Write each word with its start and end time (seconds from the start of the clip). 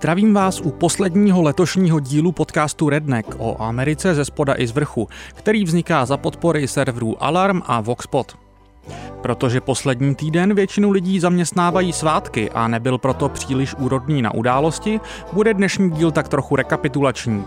Zdravím 0.00 0.34
vás 0.34 0.60
u 0.60 0.70
posledního 0.70 1.42
letošního 1.42 2.00
dílu 2.00 2.32
podcastu 2.32 2.88
Redneck 2.88 3.28
o 3.38 3.62
Americe 3.62 4.14
ze 4.14 4.24
spoda 4.24 4.54
i 4.58 4.66
z 4.66 4.70
vrchu, 4.70 5.08
který 5.34 5.64
vzniká 5.64 6.06
za 6.06 6.16
podpory 6.16 6.68
serverů 6.68 7.22
Alarm 7.22 7.62
a 7.66 7.80
Voxpot. 7.80 8.49
Protože 9.22 9.60
poslední 9.60 10.14
týden 10.14 10.54
většinu 10.54 10.90
lidí 10.90 11.20
zaměstnávají 11.20 11.92
svátky 11.92 12.50
a 12.50 12.68
nebyl 12.68 12.98
proto 12.98 13.28
příliš 13.28 13.74
úrodný 13.74 14.22
na 14.22 14.34
události, 14.34 15.00
bude 15.32 15.54
dnešní 15.54 15.90
díl 15.90 16.10
tak 16.10 16.28
trochu 16.28 16.56
rekapitulační. 16.56 17.44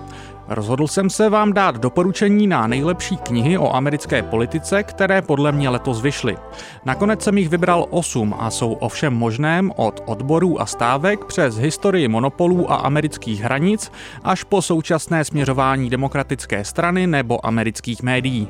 Rozhodl 0.48 0.88
jsem 0.88 1.09
se 1.09 1.30
vám 1.30 1.54
dát 1.54 1.77
doporučení 1.77 2.48
na 2.48 2.68
nejlepší 2.68 3.18
knihy 3.18 3.58
o 3.58 3.76
americké 3.76 4.23
politice, 4.23 4.84
které 4.84 5.22
podle 5.22 5.52
mě 5.52 5.70
letos 5.70 6.02
vyšly. 6.02 6.38
Nakonec 6.86 7.23
jsem 7.23 7.38
jich 7.38 7.49
vybral 7.49 7.85
8 7.90 8.35
a 8.40 8.49
jsou 8.49 8.74
ovšem 8.74 9.13
možném 9.13 9.71
od 9.76 10.04
odborů 10.05 10.62
a 10.62 10.66
stávek 10.66 11.26
přes 11.26 11.55
historii 11.55 12.08
monopolů 12.08 12.71
a 12.71 12.76
amerických 12.76 13.41
hranic 13.41 13.91
až 14.24 14.44
po 14.44 14.62
současné 14.62 15.26
směřování 15.26 15.90
demokratické 15.90 16.66
strany 16.66 17.08
nebo 17.08 17.46
amerických 17.46 18.04
médií. 18.04 18.49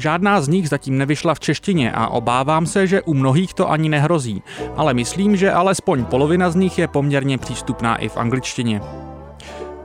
Žádná 0.00 0.40
z 0.40 0.48
nich 0.48 0.68
zatím 0.68 0.98
nevyšla 0.98 1.34
v 1.34 1.40
češtině 1.40 1.92
a 1.92 2.08
obávám 2.08 2.66
se, 2.66 2.86
že 2.86 3.02
u 3.02 3.14
mnohých 3.14 3.54
to 3.54 3.70
ani 3.70 3.88
nehrozí, 3.88 4.42
ale 4.76 4.94
myslím, 4.94 5.36
že 5.36 5.52
alespoň 5.52 6.04
polovina 6.04 6.50
z 6.50 6.54
nich 6.54 6.78
je 6.78 6.88
poměrně 6.88 7.38
přístupná 7.38 7.96
i 7.96 8.08
v 8.08 8.16
angličtině. 8.16 8.80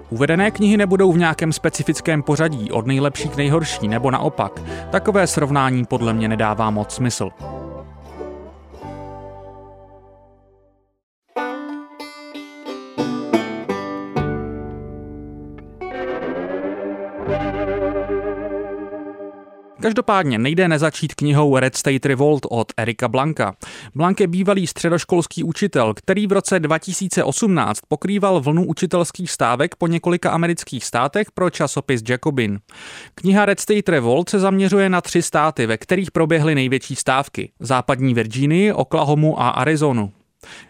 Uvedené 0.09 0.51
knihy 0.51 0.77
nebudou 0.77 1.11
v 1.11 1.17
nějakém 1.17 1.53
specifickém 1.53 2.23
pořadí 2.23 2.71
od 2.71 2.87
nejlepší 2.87 3.29
k 3.29 3.35
nejhorší 3.35 3.87
nebo 3.87 4.11
naopak. 4.11 4.61
Takové 4.91 5.27
srovnání 5.27 5.85
podle 5.85 6.13
mě 6.13 6.27
nedává 6.27 6.69
moc 6.69 6.93
smysl. 6.93 7.29
Každopádně 19.85 20.37
nejde 20.37 20.67
nezačít 20.67 21.15
knihou 21.15 21.57
Red 21.57 21.75
State 21.75 22.05
Revolt 22.05 22.45
od 22.49 22.73
Erika 22.77 23.07
Blanka. 23.07 23.55
Blank 23.95 24.19
je 24.19 24.27
bývalý 24.27 24.67
středoškolský 24.67 25.43
učitel, 25.43 25.93
který 25.93 26.27
v 26.27 26.31
roce 26.31 26.59
2018 26.59 27.79
pokrýval 27.87 28.41
vlnu 28.41 28.65
učitelských 28.65 29.31
stávek 29.31 29.75
po 29.75 29.87
několika 29.87 30.31
amerických 30.31 30.85
státech 30.85 31.31
pro 31.31 31.49
časopis 31.49 32.01
Jacobin. 32.09 32.59
Kniha 33.15 33.45
Red 33.45 33.59
State 33.59 33.89
Revolt 33.89 34.29
se 34.29 34.39
zaměřuje 34.39 34.89
na 34.89 35.01
tři 35.01 35.21
státy, 35.21 35.65
ve 35.65 35.77
kterých 35.77 36.11
proběhly 36.11 36.55
největší 36.55 36.95
stávky. 36.95 37.51
Západní 37.59 38.13
Virginii, 38.13 38.73
Oklahomu 38.73 39.41
a 39.41 39.49
Arizonu. 39.49 40.11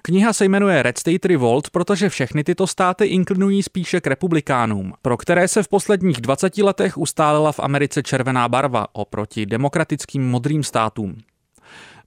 Kniha 0.02 0.34
se 0.34 0.46
jmenuje 0.46 0.84
Red 0.84 0.98
State 0.98 1.26
Revolt, 1.26 1.70
protože 1.70 2.10
všechny 2.10 2.44
tyto 2.44 2.68
státy 2.68 3.06
inklinují 3.06 3.64
spíše 3.64 4.02
k 4.02 4.08
republikánům, 4.08 4.94
pro 5.02 5.18
které 5.18 5.48
se 5.48 5.64
v 5.64 5.68
posledních 5.68 6.22
20 6.22 6.58
letech 6.58 6.98
ustálila 6.98 7.52
v 7.52 7.60
Americe 7.60 8.04
červená 8.04 8.50
barva 8.50 8.88
oproti 8.94 9.46
demokratickým 9.46 10.30
modrým 10.30 10.64
státům. 10.64 11.18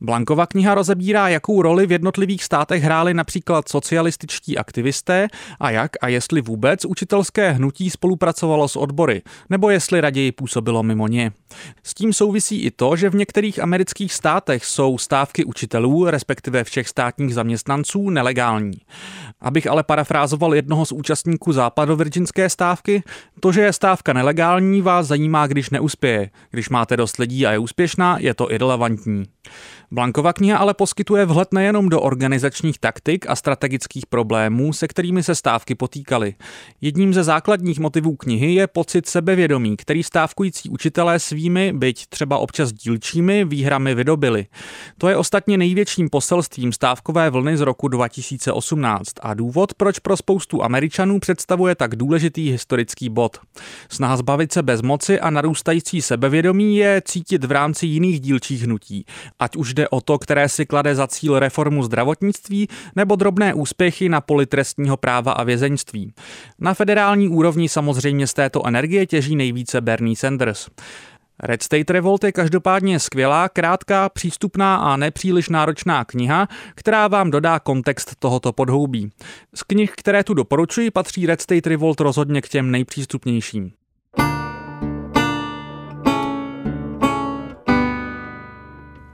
Blankova 0.00 0.46
kniha 0.46 0.74
rozebírá, 0.74 1.28
jakou 1.28 1.62
roli 1.62 1.86
v 1.86 1.92
jednotlivých 1.92 2.44
státech 2.44 2.82
hráli 2.82 3.14
například 3.14 3.68
socialističtí 3.68 4.58
aktivisté 4.58 5.28
a 5.60 5.70
jak 5.70 5.92
a 6.00 6.08
jestli 6.08 6.40
vůbec 6.40 6.84
učitelské 6.84 7.50
hnutí 7.50 7.90
spolupracovalo 7.90 8.68
s 8.68 8.76
odbory, 8.76 9.22
nebo 9.50 9.70
jestli 9.70 10.00
raději 10.00 10.32
působilo 10.32 10.82
mimo 10.82 11.08
ně. 11.08 11.32
S 11.82 11.94
tím 11.94 12.12
souvisí 12.12 12.62
i 12.62 12.70
to, 12.70 12.96
že 12.96 13.10
v 13.10 13.14
některých 13.14 13.62
amerických 13.62 14.14
státech 14.14 14.64
jsou 14.64 14.98
stávky 14.98 15.44
učitelů, 15.44 16.10
respektive 16.10 16.64
všech 16.64 16.88
státních 16.88 17.34
zaměstnanců, 17.34 18.10
nelegální. 18.10 18.78
Abych 19.40 19.66
ale 19.66 19.82
parafrázoval 19.82 20.54
jednoho 20.54 20.86
z 20.86 20.92
účastníků 20.92 21.52
západovirginské 21.52 22.50
stávky, 22.50 23.02
to, 23.40 23.52
že 23.52 23.60
je 23.60 23.72
stávka 23.72 24.12
nelegální, 24.12 24.82
vás 24.82 25.06
zajímá, 25.06 25.46
když 25.46 25.70
neuspěje. 25.70 26.30
Když 26.50 26.68
máte 26.68 26.96
dost 26.96 27.16
lidí 27.16 27.46
a 27.46 27.52
je 27.52 27.58
úspěšná, 27.58 28.18
je 28.18 28.34
to 28.34 28.52
irrelevantní. 28.52 29.24
Blankova 29.90 30.32
kniha 30.32 30.58
ale 30.58 30.74
poskytuje 30.74 31.26
vhled 31.26 31.52
nejenom 31.52 31.88
do 31.88 32.00
organizačních 32.00 32.78
taktik 32.78 33.30
a 33.30 33.36
strategických 33.36 34.06
problémů, 34.06 34.72
se 34.72 34.88
kterými 34.88 35.22
se 35.22 35.34
stávky 35.34 35.74
potýkaly. 35.74 36.34
Jedním 36.80 37.14
ze 37.14 37.24
základních 37.24 37.78
motivů 37.78 38.16
knihy 38.16 38.54
je 38.54 38.66
pocit 38.66 39.08
sebevědomí, 39.08 39.76
který 39.76 40.02
stávkující 40.02 40.70
učitelé 40.70 41.18
svými, 41.18 41.72
byť 41.72 42.06
třeba 42.06 42.38
občas 42.38 42.72
dílčími, 42.72 43.44
výhrami 43.44 43.94
vydobili. 43.94 44.46
To 44.98 45.08
je 45.08 45.16
ostatně 45.16 45.58
největším 45.58 46.10
poselstvím 46.10 46.72
stávkové 46.72 47.30
vlny 47.30 47.56
z 47.56 47.60
roku 47.60 47.88
2018 47.88 49.12
a 49.22 49.34
důvod, 49.34 49.74
proč 49.74 49.98
pro 49.98 50.16
spoustu 50.16 50.64
Američanů 50.64 51.20
představuje 51.20 51.74
tak 51.74 51.96
důležitý 51.96 52.50
historický 52.50 53.08
bod. 53.08 53.38
Snaha 53.88 54.16
zbavit 54.16 54.52
se 54.52 54.62
bezmoci 54.62 55.20
a 55.20 55.30
narůstající 55.30 56.02
sebevědomí 56.02 56.76
je 56.76 57.02
cítit 57.04 57.44
v 57.44 57.52
rámci 57.52 57.86
jiných 57.86 58.20
dílčích 58.20 58.62
hnutí, 58.62 59.04
ať 59.38 59.56
už 59.56 59.77
jde 59.78 59.88
o 59.88 60.00
to, 60.00 60.18
které 60.18 60.48
si 60.48 60.66
klade 60.66 60.94
za 60.94 61.06
cíl 61.06 61.38
reformu 61.38 61.82
zdravotnictví 61.82 62.68
nebo 62.96 63.16
drobné 63.16 63.54
úspěchy 63.54 64.08
na 64.08 64.20
poli 64.20 64.46
trestního 64.46 64.96
práva 64.96 65.32
a 65.32 65.44
vězeňství. 65.44 66.12
Na 66.58 66.74
federální 66.74 67.28
úrovni 67.28 67.68
samozřejmě 67.68 68.26
z 68.26 68.34
této 68.34 68.66
energie 68.66 69.06
těží 69.06 69.36
nejvíce 69.36 69.80
Bernie 69.80 70.16
Sanders. 70.16 70.68
Red 71.42 71.62
State 71.62 71.90
Revolt 71.90 72.24
je 72.24 72.32
každopádně 72.32 73.00
skvělá, 73.00 73.48
krátká, 73.48 74.08
přístupná 74.08 74.76
a 74.76 74.96
nepříliš 74.96 75.48
náročná 75.48 76.04
kniha, 76.04 76.48
která 76.74 77.08
vám 77.08 77.30
dodá 77.30 77.58
kontext 77.58 78.16
tohoto 78.18 78.52
podhoubí. 78.52 79.10
Z 79.54 79.62
knih, 79.62 79.92
které 79.96 80.24
tu 80.24 80.34
doporučuji, 80.34 80.90
patří 80.90 81.26
Red 81.26 81.40
State 81.40 81.66
Revolt 81.66 82.00
rozhodně 82.00 82.42
k 82.42 82.48
těm 82.48 82.70
nejpřístupnějším. 82.70 83.77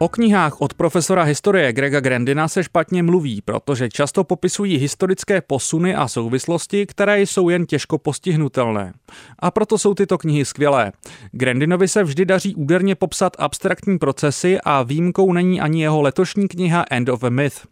O 0.05 0.09
knihách 0.09 0.61
od 0.61 0.75
profesora 0.75 1.23
historie 1.23 1.73
Grega 1.73 2.01
Grandina 2.01 2.49
se 2.49 2.65
špatně 2.65 3.03
mluví, 3.03 3.41
protože 3.41 3.89
často 3.89 4.25
popisují 4.25 4.77
historické 4.77 5.41
posuny 5.41 5.95
a 5.95 6.09
souvislosti, 6.09 6.87
které 6.87 7.21
jsou 7.21 7.49
jen 7.49 7.67
těžko 7.67 7.99
postihnutelné. 7.99 8.93
A 9.39 9.51
proto 9.51 9.79
jsou 9.79 9.95
tyto 9.95 10.19
knihy 10.19 10.45
skvělé. 10.45 10.93
Grandinovi 11.33 11.89
se 11.89 12.05
vždy 12.05 12.25
daří 12.25 12.55
úderně 12.55 12.95
popsat 12.95 13.37
abstraktní 13.39 13.99
procesy 13.99 14.59
a 14.65 14.83
výjimkou 14.83 15.33
není 15.33 15.61
ani 15.61 15.83
jeho 15.83 16.03
letošní 16.03 16.49
kniha 16.49 16.85
End 16.91 17.09
of 17.09 17.25
a 17.25 17.29
Myth. 17.29 17.67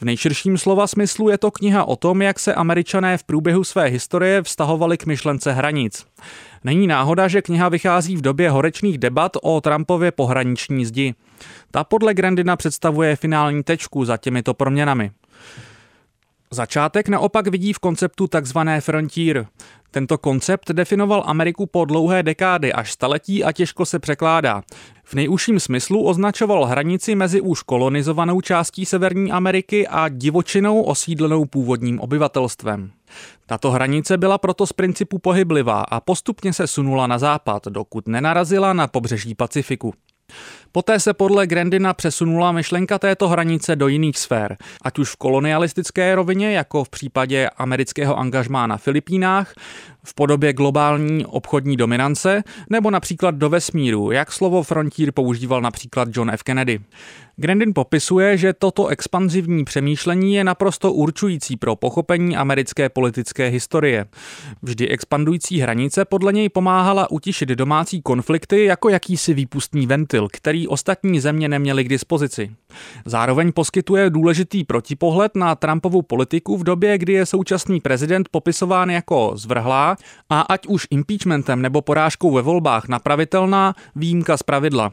V 0.00 0.02
nejširším 0.02 0.58
slova 0.58 0.86
smyslu 0.86 1.28
je 1.28 1.38
to 1.38 1.50
kniha 1.50 1.84
o 1.84 1.96
tom, 1.96 2.22
jak 2.22 2.38
se 2.38 2.54
američané 2.54 3.18
v 3.18 3.24
průběhu 3.24 3.64
své 3.64 3.86
historie 3.86 4.42
vztahovali 4.42 4.98
k 4.98 5.06
myšlence 5.06 5.52
hranic. 5.52 6.06
Není 6.64 6.86
náhoda, 6.86 7.28
že 7.28 7.42
kniha 7.42 7.68
vychází 7.68 8.16
v 8.16 8.20
době 8.20 8.50
horečných 8.50 8.98
debat 8.98 9.32
o 9.42 9.60
Trumpově 9.60 10.12
pohraniční 10.12 10.86
zdi. 10.86 11.14
Ta 11.70 11.84
podle 11.84 12.14
Grandina 12.14 12.56
představuje 12.56 13.16
finální 13.16 13.62
tečku 13.62 14.04
za 14.04 14.16
těmito 14.16 14.54
proměnami. 14.54 15.10
Začátek 16.50 17.08
naopak 17.08 17.48
vidí 17.48 17.72
v 17.72 17.78
konceptu 17.78 18.28
tzv. 18.28 18.58
frontier. 18.80 19.46
Tento 19.90 20.18
koncept 20.18 20.70
definoval 20.70 21.22
Ameriku 21.26 21.66
po 21.66 21.84
dlouhé 21.84 22.22
dekády 22.22 22.72
až 22.72 22.92
staletí 22.92 23.44
a 23.44 23.52
těžko 23.52 23.86
se 23.86 23.98
překládá. 23.98 24.62
V 25.04 25.14
nejužším 25.14 25.60
smyslu 25.60 26.04
označoval 26.04 26.64
hranici 26.64 27.14
mezi 27.14 27.40
už 27.40 27.62
kolonizovanou 27.62 28.40
částí 28.40 28.86
Severní 28.86 29.32
Ameriky 29.32 29.88
a 29.88 30.08
divočinou 30.08 30.82
osídlenou 30.82 31.44
původním 31.44 32.00
obyvatelstvem. 32.00 32.90
Tato 33.46 33.70
hranice 33.70 34.16
byla 34.16 34.38
proto 34.38 34.66
z 34.66 34.72
principu 34.72 35.18
pohyblivá 35.18 35.80
a 35.80 36.00
postupně 36.00 36.52
se 36.52 36.66
sunula 36.66 37.06
na 37.06 37.18
západ, 37.18 37.66
dokud 37.66 38.08
nenarazila 38.08 38.72
na 38.72 38.86
pobřeží 38.86 39.34
Pacifiku. 39.34 39.94
Poté 40.72 41.00
se 41.00 41.14
podle 41.14 41.46
Grandina 41.46 41.94
přesunula 41.94 42.52
myšlenka 42.52 42.98
této 42.98 43.28
hranice 43.28 43.76
do 43.76 43.88
jiných 43.88 44.18
sfér, 44.18 44.56
ať 44.82 44.98
už 44.98 45.10
v 45.10 45.16
kolonialistické 45.16 46.14
rovině, 46.14 46.52
jako 46.52 46.84
v 46.84 46.88
případě 46.88 47.50
amerického 47.56 48.18
angažmá 48.18 48.66
na 48.66 48.76
Filipínách, 48.76 49.54
v 50.04 50.14
podobě 50.14 50.52
globální 50.52 51.26
obchodní 51.26 51.76
dominance, 51.76 52.42
nebo 52.70 52.90
například 52.90 53.34
do 53.34 53.48
vesmíru, 53.48 54.10
jak 54.10 54.32
slovo 54.32 54.62
frontier 54.62 55.12
používal 55.12 55.60
například 55.60 56.08
John 56.12 56.30
F. 56.30 56.42
Kennedy. 56.42 56.80
Grandin 57.40 57.74
popisuje, 57.74 58.36
že 58.36 58.52
toto 58.52 58.86
expanzivní 58.86 59.64
přemýšlení 59.64 60.34
je 60.34 60.44
naprosto 60.44 60.92
určující 60.92 61.56
pro 61.56 61.76
pochopení 61.76 62.36
americké 62.36 62.88
politické 62.88 63.48
historie. 63.48 64.06
Vždy 64.62 64.88
expandující 64.88 65.60
hranice 65.60 66.04
podle 66.04 66.32
něj 66.32 66.48
pomáhala 66.48 67.10
utišit 67.10 67.48
domácí 67.48 68.02
konflikty 68.02 68.64
jako 68.64 68.88
jakýsi 68.88 69.34
výpustný 69.34 69.86
ventil, 69.86 70.28
který 70.32 70.57
který 70.58 70.68
ostatní 70.68 71.20
země 71.20 71.48
neměly 71.48 71.84
k 71.84 71.88
dispozici. 71.88 72.50
Zároveň 73.04 73.52
poskytuje 73.52 74.10
důležitý 74.10 74.64
protipohled 74.64 75.36
na 75.36 75.54
Trumpovu 75.54 76.02
politiku 76.02 76.56
v 76.56 76.64
době, 76.64 76.98
kdy 76.98 77.12
je 77.12 77.26
současný 77.26 77.80
prezident 77.80 78.28
popisován 78.28 78.90
jako 78.90 79.32
zvrhlá 79.34 79.96
a 80.30 80.40
ať 80.40 80.66
už 80.66 80.86
impeachmentem 80.90 81.62
nebo 81.62 81.82
porážkou 81.82 82.32
ve 82.32 82.42
volbách 82.42 82.88
napravitelná 82.88 83.74
výjimka 83.96 84.36
z 84.36 84.42
pravidla. 84.42 84.92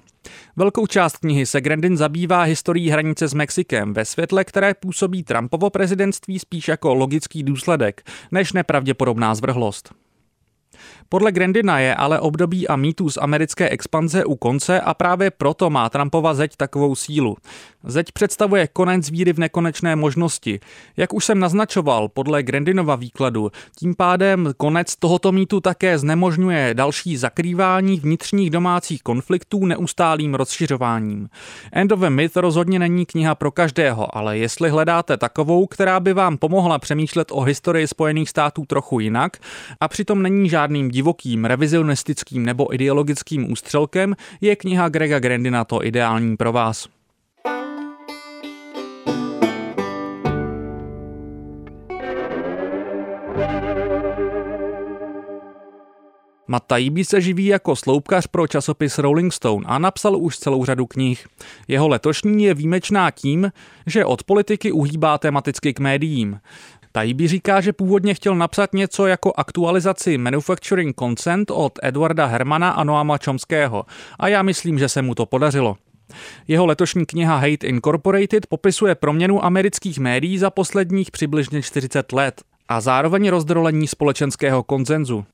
Velkou 0.55 0.87
část 0.87 1.17
knihy 1.17 1.45
se 1.45 1.61
Grandin 1.61 1.97
zabývá 1.97 2.43
historií 2.43 2.89
hranice 2.89 3.27
s 3.27 3.33
Mexikem 3.33 3.93
ve 3.93 4.05
světle, 4.05 4.43
které 4.43 4.73
působí 4.73 5.23
Trumpovo 5.23 5.69
prezidentství 5.69 6.39
spíš 6.39 6.67
jako 6.67 6.93
logický 6.93 7.43
důsledek, 7.43 8.03
než 8.31 8.53
nepravděpodobná 8.53 9.35
zvrhlost. 9.35 9.93
Podle 11.09 11.31
Grandina 11.31 11.79
je 11.79 11.95
ale 11.95 12.19
období 12.19 12.67
a 12.67 12.75
mýtus 12.75 13.17
americké 13.21 13.69
expanze 13.69 14.25
u 14.25 14.35
konce 14.35 14.81
a 14.81 14.93
právě 14.93 15.31
proto 15.31 15.69
má 15.69 15.89
Trumpova 15.89 16.33
zeď 16.33 16.55
takovou 16.55 16.95
sílu. 16.95 17.37
Zeď 17.83 18.11
představuje 18.11 18.67
konec 18.67 19.09
víry 19.09 19.33
v 19.33 19.39
nekonečné 19.39 19.95
možnosti. 19.95 20.59
Jak 20.97 21.13
už 21.13 21.25
jsem 21.25 21.39
naznačoval, 21.39 22.07
podle 22.07 22.43
Grandinova 22.43 22.95
výkladu, 22.95 23.51
tím 23.79 23.95
pádem 23.95 24.53
konec 24.57 24.95
tohoto 24.95 25.31
mýtu 25.31 25.59
také 25.59 25.97
znemožňuje 25.97 26.73
další 26.73 27.17
zakrývání 27.17 27.99
vnitřních 27.99 28.49
domácích 28.49 29.03
konfliktů 29.03 29.65
neustálým 29.65 30.35
rozšiřováním. 30.35 31.29
End 31.71 31.91
of 31.91 32.03
a 32.03 32.09
Myth 32.09 32.37
rozhodně 32.37 32.79
není 32.79 33.05
kniha 33.05 33.35
pro 33.35 33.51
každého, 33.51 34.17
ale 34.17 34.37
jestli 34.37 34.69
hledáte 34.69 35.17
takovou, 35.17 35.67
která 35.67 35.99
by 35.99 36.13
vám 36.13 36.37
pomohla 36.37 36.79
přemýšlet 36.79 37.27
o 37.31 37.41
historii 37.41 37.87
Spojených 37.87 38.29
států 38.29 38.65
trochu 38.65 38.99
jinak 38.99 39.37
a 39.79 39.87
přitom 39.87 40.21
není 40.21 40.49
žádným 40.49 40.91
divokým, 40.95 41.45
revizionistickým 41.45 42.45
nebo 42.45 42.73
ideologickým 42.73 43.51
ústřelkem, 43.51 44.15
je 44.41 44.55
kniha 44.55 44.89
Grega 44.89 45.19
Grandina 45.19 45.63
to 45.63 45.85
ideální 45.85 46.37
pro 46.37 46.51
vás. 46.51 46.87
Matt 56.47 56.67
Taibbi 56.67 57.05
se 57.05 57.21
živí 57.21 57.45
jako 57.45 57.75
sloupkař 57.75 58.27
pro 58.27 58.47
časopis 58.47 58.97
Rolling 58.97 59.33
Stone 59.33 59.65
a 59.67 59.79
napsal 59.79 60.17
už 60.17 60.37
celou 60.37 60.65
řadu 60.65 60.85
knih. 60.85 61.27
Jeho 61.67 61.87
letošní 61.87 62.43
je 62.43 62.53
výjimečná 62.53 63.11
tím, 63.11 63.51
že 63.85 64.05
od 64.05 64.23
politiky 64.23 64.71
uhýbá 64.71 65.17
tematicky 65.17 65.73
k 65.73 65.79
médiím. 65.79 66.39
Taibbi 66.95 67.27
říká, 67.27 67.61
že 67.61 67.73
původně 67.73 68.13
chtěl 68.13 68.35
napsat 68.35 68.73
něco 68.73 69.07
jako 69.07 69.33
aktualizaci 69.35 70.17
Manufacturing 70.17 70.95
Consent 70.99 71.51
od 71.51 71.79
Edwarda 71.83 72.25
Hermana 72.25 72.69
a 72.71 72.83
Noama 72.83 73.17
Chomského 73.25 73.85
a 74.19 74.27
já 74.27 74.41
myslím, 74.41 74.79
že 74.79 74.89
se 74.89 75.01
mu 75.01 75.15
to 75.15 75.25
podařilo. 75.25 75.77
Jeho 76.47 76.65
letošní 76.65 77.05
kniha 77.05 77.35
Hate 77.35 77.67
Incorporated 77.67 78.47
popisuje 78.47 78.95
proměnu 78.95 79.45
amerických 79.45 79.99
médií 79.99 80.37
za 80.37 80.49
posledních 80.49 81.11
přibližně 81.11 81.61
40 81.61 82.11
let 82.11 82.41
a 82.67 82.81
zároveň 82.81 83.29
rozdrolení 83.29 83.87
společenského 83.87 84.63
konzenzu. 84.63 85.25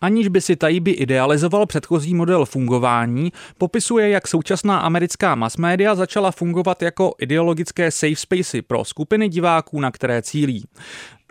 Aniž 0.00 0.28
by 0.28 0.40
si 0.40 0.56
Taibbi 0.56 0.90
idealizoval 0.90 1.66
předchozí 1.66 2.14
model 2.14 2.44
fungování, 2.44 3.32
popisuje, 3.58 4.08
jak 4.08 4.28
současná 4.28 4.78
americká 4.78 5.34
mass 5.34 5.56
media 5.56 5.94
začala 5.94 6.30
fungovat 6.30 6.82
jako 6.82 7.14
ideologické 7.18 7.90
safe 7.90 8.16
spacey 8.16 8.62
pro 8.62 8.84
skupiny 8.84 9.28
diváků, 9.28 9.80
na 9.80 9.90
které 9.90 10.22
cílí. 10.22 10.64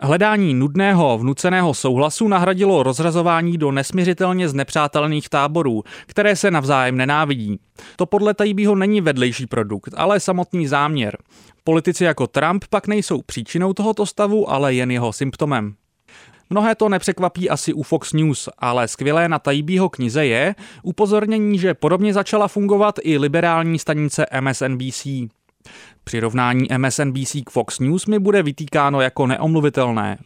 Hledání 0.00 0.54
nudného 0.54 1.18
vnuceného 1.18 1.74
souhlasu 1.74 2.28
nahradilo 2.28 2.82
rozrazování 2.82 3.58
do 3.58 3.72
nesměřitelně 3.72 4.48
znepřátelných 4.48 5.28
táborů, 5.28 5.82
které 6.06 6.36
se 6.36 6.50
navzájem 6.50 6.96
nenávidí. 6.96 7.58
To 7.96 8.06
podle 8.06 8.34
Taibbiho 8.34 8.74
není 8.74 9.00
vedlejší 9.00 9.46
produkt, 9.46 9.94
ale 9.96 10.20
samotný 10.20 10.66
záměr. 10.66 11.18
Politici 11.64 12.04
jako 12.04 12.26
Trump 12.26 12.64
pak 12.70 12.86
nejsou 12.86 13.22
příčinou 13.22 13.72
tohoto 13.72 14.06
stavu, 14.06 14.50
ale 14.50 14.74
jen 14.74 14.90
jeho 14.90 15.12
symptomem. 15.12 15.74
Mnohé 16.50 16.74
to 16.74 16.88
nepřekvapí 16.88 17.50
asi 17.50 17.72
u 17.72 17.82
Fox 17.82 18.12
News, 18.12 18.48
ale 18.58 18.88
skvělé 18.88 19.28
na 19.28 19.38
Taibího 19.38 19.88
knize 19.88 20.26
je 20.26 20.54
upozornění, 20.82 21.58
že 21.58 21.74
podobně 21.74 22.12
začala 22.12 22.48
fungovat 22.48 22.94
i 23.02 23.18
liberální 23.18 23.78
stanice 23.78 24.26
MSNBC. 24.40 25.06
Přirovnání 26.04 26.68
MSNBC 26.78 27.36
k 27.44 27.50
Fox 27.50 27.78
News 27.78 28.06
mi 28.06 28.18
bude 28.18 28.42
vytýkáno 28.42 29.00
jako 29.00 29.26
neomluvitelné. 29.26 30.18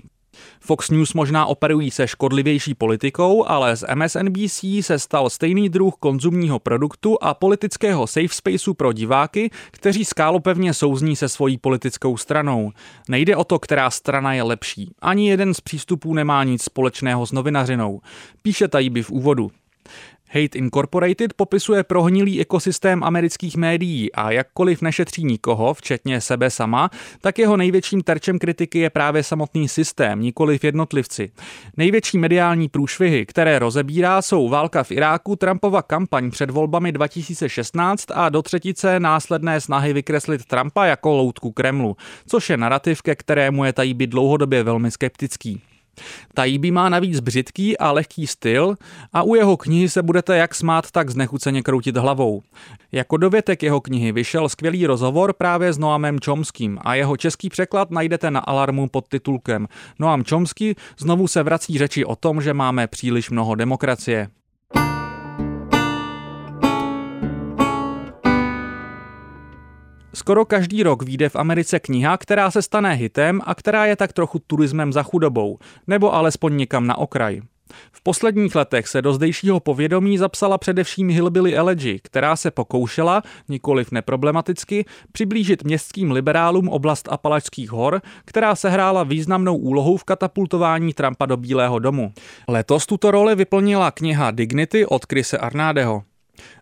Fox 0.61 0.90
News 0.90 1.14
možná 1.14 1.46
operují 1.46 1.90
se 1.90 2.08
škodlivější 2.08 2.75
politikou, 2.75 3.44
ale 3.46 3.76
z 3.76 3.84
MSNBC 3.94 4.64
se 4.81 4.99
stal 4.99 5.31
stejný 5.31 5.69
druh 5.69 5.94
konzumního 6.00 6.58
produktu 6.58 7.19
a 7.20 7.34
politického 7.34 8.06
safe 8.06 8.29
spaceu 8.29 8.75
pro 8.75 8.93
diváky, 8.93 9.50
kteří 9.70 10.05
skálopevně 10.05 10.75
souzní 10.75 11.17
se 11.17 11.29
svojí 11.29 11.58
politickou 11.58 12.17
stranou. 12.17 12.73
Nejde 13.08 13.37
o 13.37 13.44
to, 13.44 13.58
která 13.58 13.90
strana 13.90 14.34
je 14.34 14.43
lepší. 14.43 14.90
Ani 14.99 15.29
jeden 15.29 15.55
z 15.55 15.61
přístupů 15.61 16.14
nemá 16.14 16.44
nic 16.44 16.62
společného 16.62 17.26
s 17.26 17.32
novinařinou. 17.32 18.00
Píše 18.43 18.69
Tajiby 18.69 19.02
v 19.02 19.11
úvodu. 19.11 19.50
Hate 20.34 20.58
Incorporated 20.58 21.32
popisuje 21.34 21.82
prohnilý 21.82 22.40
ekosystém 22.40 23.05
amerických 23.05 23.56
médií 23.56 24.12
a 24.12 24.31
jakkoliv 24.31 24.82
nešetří 24.82 25.25
nikoho, 25.25 25.75
včetně 25.75 26.20
sebe 26.20 26.50
sama, 26.50 26.90
tak 27.20 27.38
jeho 27.38 27.56
největším 27.56 28.02
terčem 28.02 28.38
kritiky 28.38 28.79
je 28.79 28.90
právě 28.90 29.23
samotný 29.23 29.69
systém, 29.69 30.20
nikoliv 30.20 30.64
jednotlivci. 30.64 31.31
Největší 31.76 32.19
mediální 32.19 32.69
průšvihy, 32.69 33.26
které 33.26 33.58
rozebírá, 33.58 34.23
jsou 34.23 34.49
válka 34.49 34.82
v 34.82 34.90
Iráku, 34.90 35.37
Trumpova 35.37 35.82
kampaň 35.82 36.31
před 36.31 36.50
volbami 36.50 36.93
2016 36.93 38.11
a 38.14 38.28
do 38.28 38.43
třetice 38.43 39.00
následné 39.00 39.61
snahy 39.61 39.93
vykreslit 39.93 40.44
Trumpa 40.44 40.85
jako 40.85 41.17
loutku 41.17 41.52
Kremlu, 41.52 41.96
což 42.26 42.50
je 42.50 42.56
narrativ, 42.56 43.02
ke 43.02 43.14
kterému 43.14 43.64
je 43.64 43.73
být 43.94 44.11
dlouhodobě 44.11 44.62
velmi 44.62 44.90
skeptický. 44.90 45.62
Taibbi 46.34 46.70
má 46.70 46.88
navíc 46.88 47.20
břitký 47.20 47.78
a 47.78 47.92
lehký 47.92 48.26
styl 48.26 48.74
a 49.12 49.22
u 49.22 49.34
jeho 49.34 49.56
knihy 49.56 49.88
se 49.88 50.02
budete 50.02 50.36
jak 50.36 50.54
smát, 50.54 50.90
tak 50.90 51.10
znechuceně 51.10 51.62
kroutit 51.62 51.96
hlavou. 51.96 52.42
Jako 52.92 53.16
dovětek 53.16 53.62
jeho 53.62 53.80
knihy 53.80 54.12
vyšel 54.12 54.48
skvělý 54.48 54.86
rozhovor 54.86 55.32
právě 55.32 55.72
s 55.72 55.78
Noamem 55.78 56.18
Chomským 56.24 56.78
a 56.82 56.94
jeho 56.94 57.16
český 57.16 57.48
překlad 57.48 57.90
najdete 57.90 58.30
na 58.30 58.40
Alarmu 58.40 58.88
pod 58.88 59.08
titulkem 59.08 59.68
Noam 59.98 60.24
Chomsky 60.24 60.76
znovu 60.98 61.28
se 61.28 61.42
vrací 61.42 61.78
řeči 61.78 62.04
o 62.04 62.16
tom, 62.16 62.42
že 62.42 62.54
máme 62.54 62.86
příliš 62.86 63.30
mnoho 63.30 63.54
demokracie. 63.54 64.28
Skoro 70.14 70.45
každý 70.45 70.83
rok 70.83 71.02
vyjde 71.02 71.28
v 71.28 71.37
Americe 71.37 71.81
kniha, 71.81 72.16
která 72.16 72.50
se 72.50 72.62
stane 72.62 72.95
hitem 72.95 73.40
a 73.45 73.54
která 73.54 73.87
je 73.87 73.97
tak 73.97 74.12
trochu 74.12 74.38
turismem 74.47 74.92
za 74.92 75.02
chudobou, 75.02 75.59
nebo 75.87 76.14
alespoň 76.14 76.57
někam 76.57 76.87
na 76.87 76.99
okraj. 76.99 77.42
V 77.92 78.02
posledních 78.02 78.54
letech 78.54 78.88
se 78.88 79.02
do 79.02 79.12
zdejšího 79.12 79.61
povědomí 79.61 80.19
zapsala 80.19 80.59
především 80.59 81.09
Hillbilly 81.09 81.57
Elegy, 81.57 82.00
která 82.02 82.37
se 82.37 82.50
pokoušela, 82.50 83.23
nikoliv 83.49 83.90
neproblematicky, 83.92 84.85
přiblížit 85.12 85.64
městským 85.64 86.11
liberálům 86.11 86.69
oblast 86.69 87.09
Apalačských 87.11 87.71
hor, 87.71 88.00
která 88.25 88.54
se 88.54 88.71
hrála 88.71 89.02
významnou 89.02 89.57
úlohu 89.57 89.97
v 89.97 90.04
katapultování 90.04 90.92
Trumpa 90.92 91.26
do 91.26 91.37
Bílého 91.37 91.78
domu. 91.78 92.12
Letos 92.49 92.87
tuto 92.87 93.11
roli 93.11 93.35
vyplnila 93.35 93.90
kniha 93.90 94.31
Dignity 94.31 94.87
od 94.87 95.07
Krise 95.07 95.38
Arnádeho. 95.38 96.02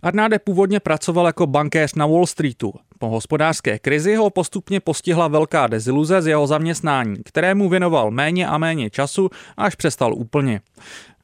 Arnáde 0.03 0.39
původně 0.39 0.81
pracoval 0.81 1.27
jako 1.27 1.47
bankéř 1.47 1.95
na 1.95 2.07
Wall 2.07 2.27
Streetu. 2.27 2.73
Po 2.99 3.09
hospodářské 3.09 3.79
krizi 3.79 4.15
ho 4.15 4.31
postupně 4.31 4.81
postihla 4.81 5.29
velká 5.29 5.67
deziluze 5.67 6.23
z 6.23 6.27
jeho 6.27 6.47
zaměstnání, 6.47 7.17
kterému 7.25 7.69
věnoval 7.69 8.11
méně 8.11 8.47
a 8.47 8.59
méně 8.59 8.91
času, 8.91 9.31
až 9.57 9.75
přestal 9.75 10.15
úplně. 10.15 10.61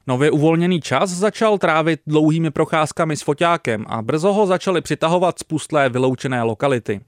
Nově 0.06 0.30
uvolněný 0.30 0.80
čas 0.80 1.10
začal 1.10 1.58
trávit 1.58 2.00
dlouhými 2.06 2.50
procházkami 2.50 3.16
s 3.16 3.22
foťákem 3.22 3.84
a 3.88 4.02
brzo 4.02 4.32
ho 4.32 4.46
začaly 4.46 4.80
přitahovat 4.80 5.38
spustlé 5.38 5.88
vyloučené 5.88 6.42
lokality. 6.42 7.00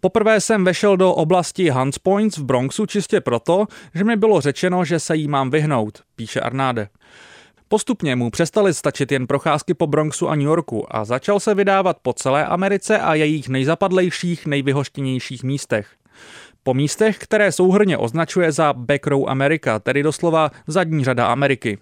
Poprvé 0.00 0.40
jsem 0.40 0.64
vešel 0.64 0.96
do 0.96 1.14
oblasti 1.14 1.70
Hunts 1.70 1.98
Points 1.98 2.38
v 2.38 2.44
Bronxu 2.44 2.86
čistě 2.86 3.20
proto, 3.20 3.66
že 3.94 4.04
mi 4.04 4.16
bylo 4.16 4.40
řečeno, 4.40 4.84
že 4.84 5.00
se 5.00 5.16
jí 5.16 5.28
mám 5.28 5.50
vyhnout, 5.50 6.02
píše 6.16 6.40
Arnáde. 6.40 6.88
Postupně 7.72 8.16
mu 8.16 8.30
přestaly 8.30 8.74
stačit 8.74 9.12
jen 9.12 9.26
procházky 9.26 9.74
po 9.74 9.86
Bronxu 9.86 10.28
a 10.28 10.34
New 10.34 10.44
Yorku 10.44 10.96
a 10.96 11.04
začal 11.04 11.40
se 11.40 11.54
vydávat 11.54 11.96
po 12.02 12.12
celé 12.12 12.46
Americe 12.46 12.98
a 12.98 13.14
jejich 13.14 13.48
nejzapadlejších, 13.48 14.46
nejvyhoštěnějších 14.46 15.44
místech. 15.44 15.88
Po 16.62 16.74
místech, 16.74 17.18
které 17.18 17.52
souhrně 17.52 17.98
označuje 17.98 18.52
za 18.52 18.72
Back 18.72 19.06
Row 19.06 19.28
America, 19.28 19.78
tedy 19.78 20.02
doslova 20.02 20.50
zadní 20.66 21.04
řada 21.04 21.26
Ameriky. 21.26 21.78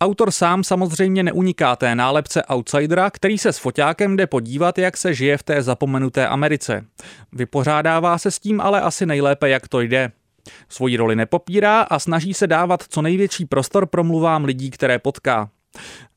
Autor 0.00 0.30
sám 0.30 0.64
samozřejmě 0.64 1.22
neuniká 1.22 1.76
té 1.76 1.94
nálepce 1.94 2.42
outsidera, 2.54 3.10
který 3.10 3.38
se 3.38 3.52
s 3.52 3.58
foťákem 3.58 4.16
jde 4.16 4.26
podívat, 4.26 4.78
jak 4.78 4.96
se 4.96 5.14
žije 5.14 5.36
v 5.36 5.42
té 5.42 5.62
zapomenuté 5.62 6.28
Americe. 6.28 6.84
Vypořádává 7.32 8.18
se 8.18 8.30
s 8.30 8.38
tím 8.38 8.60
ale 8.60 8.80
asi 8.80 9.06
nejlépe, 9.06 9.48
jak 9.48 9.68
to 9.68 9.80
jde. 9.80 10.12
Svoji 10.68 10.96
roli 10.96 11.16
nepopírá 11.16 11.80
a 11.82 11.98
snaží 11.98 12.34
se 12.34 12.46
dávat 12.46 12.84
co 12.88 13.02
největší 13.02 13.44
prostor 13.44 13.86
promluvám 13.86 14.44
lidí, 14.44 14.70
které 14.70 14.98
potká. 14.98 15.50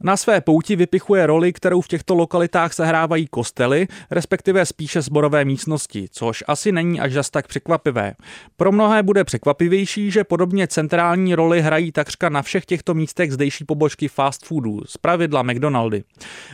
Na 0.04 0.18
své 0.18 0.42
pouti 0.42 0.76
vypichuje 0.76 1.28
roli, 1.28 1.54
kterou 1.54 1.82
v 1.82 1.88
těchto 1.88 2.16
lokalitách 2.16 2.74
sehrávají 2.74 3.28
kostely, 3.28 3.88
respektive 4.12 4.66
spíše 4.66 5.02
zborové 5.02 5.46
místnosti, 5.46 6.08
což 6.12 6.44
asi 6.48 6.72
není 6.72 7.00
až 7.00 7.14
zas 7.14 7.30
tak 7.30 7.48
překvapivé. 7.48 8.14
Pro 8.58 8.72
mnohé 8.72 9.04
bude 9.04 9.24
překvapivější, 9.24 10.12
že 10.12 10.24
podobně 10.24 10.68
centrální 10.68 11.36
roli 11.36 11.62
hrají 11.62 11.92
takřka 11.92 12.30
na 12.30 12.42
všech 12.42 12.66
těchto 12.66 12.94
místech 12.94 13.32
zdejší 13.32 13.66
pobočky 13.66 14.08
fast 14.08 14.46
foodů, 14.46 14.82
pravidla 15.02 15.44
McDonaldy. 15.44 16.04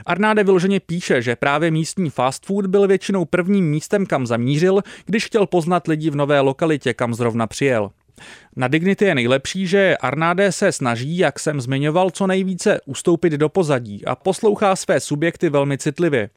Arnáde 0.05 0.43
vyloženě 0.43 0.79
píše, 0.79 1.21
že 1.21 1.35
právě 1.35 1.71
místní 1.71 2.09
fast 2.09 2.45
food 2.45 2.65
byl 2.65 2.87
většinou 2.87 3.25
prvním 3.25 3.69
místem, 3.69 4.05
kam 4.05 4.27
zamířil, 4.27 4.81
když 5.05 5.25
chtěl 5.25 5.47
poznat 5.47 5.87
lidi 5.87 6.09
v 6.09 6.15
nové 6.15 6.39
lokalitě, 6.39 6.93
kam 6.93 7.13
zrovna 7.13 7.47
přijel. 7.47 7.91
Na 8.55 8.67
Dignity 8.67 9.05
je 9.05 9.15
nejlepší, 9.15 9.67
že 9.67 9.97
Arnáde 9.97 10.51
se 10.51 10.71
snaží, 10.71 11.17
jak 11.17 11.39
jsem 11.39 11.61
zmiňoval, 11.61 12.09
co 12.09 12.27
nejvíce 12.27 12.81
ustoupit 12.85 13.33
do 13.33 13.49
pozadí 13.49 14.05
a 14.05 14.15
poslouchá 14.15 14.75
své 14.75 14.99
subjekty 14.99 15.49
velmi 15.49 15.77
citlivě. 15.77 16.29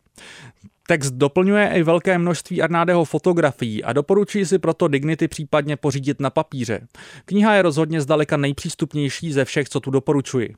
Text 0.87 1.11
doplňuje 1.11 1.69
i 1.69 1.83
velké 1.83 2.19
množství 2.19 2.63
Arnádeho 2.63 3.05
fotografií 3.05 3.85
a 3.85 3.93
doporučuji 3.93 4.47
si 4.47 4.59
proto 4.59 4.89
Dignity 4.89 5.29
případně 5.29 5.77
pořídit 5.77 6.21
na 6.21 6.31
papíře. 6.31 6.81
Kniha 7.25 7.55
je 7.55 7.63
rozhodně 7.63 8.01
zdaleka 8.01 8.37
nejpřístupnější 8.37 9.33
ze 9.33 9.45
všech, 9.45 9.69
co 9.69 9.81
tu 9.81 9.91
doporučuji. 9.91 10.55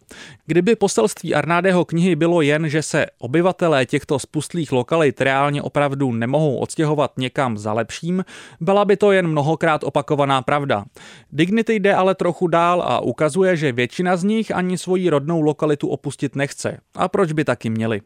Kdyby 0.47 0.77
poselství 0.77 1.35
Arnádeho 1.35 1.85
knihy 1.85 2.17
bylo 2.17 2.43
jen, 2.43 2.69
že 2.69 2.83
se 2.83 3.07
obyvatelé 3.19 3.87
těchto 3.87 4.19
spustlých 4.19 4.73
lokalit 4.73 5.21
reálně 5.21 5.63
opravdu 5.63 6.13
nemohou 6.13 6.57
odstěhovat 6.57 7.13
někam 7.19 7.59
za 7.59 7.73
lepším, 7.73 8.25
byla 8.61 8.85
by 8.85 8.97
to 8.97 9.13
jen 9.13 9.29
mnohokrát 9.29 9.85
opakovaná 9.85 10.43
pravda. 10.43 10.85
Dignity 11.33 11.75
jde 11.75 11.95
ale 11.95 12.15
trochu 12.15 12.47
dál 12.47 12.83
a 12.83 13.01
ukazuje, 13.01 13.57
že 13.57 13.73
většina 13.73 14.17
z 14.17 14.25
nich 14.25 14.55
ani 14.55 14.79
svoji 14.79 15.11
rodnou 15.11 15.41
lokalitu 15.41 15.89
opustit 15.89 16.37
nechce. 16.37 16.79
A 16.95 17.09
proč 17.09 17.33
by 17.33 17.45
taky 17.45 17.71
měli? 17.71 18.01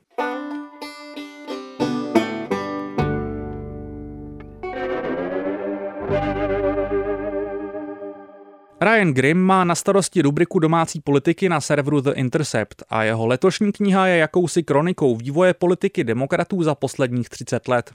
Ryan 8.83 9.14
Grimm 9.14 9.40
má 9.40 9.64
na 9.64 9.75
starosti 9.75 10.23
rubriku 10.23 10.59
domácí 10.59 11.00
politiky 11.00 11.49
na 11.49 11.61
serveru 11.61 12.00
The 12.00 12.11
Intercept 12.11 12.83
a 12.88 13.02
jeho 13.02 13.26
letošní 13.26 13.73
kniha 13.73 14.07
je 14.07 14.17
jakousi 14.17 14.62
kronikou 14.62 15.17
vývoje 15.17 15.55
politiky 15.55 16.05
demokratů 16.05 16.62
za 16.62 16.75
posledních 16.75 17.29
30 17.29 17.69
let. 17.69 17.93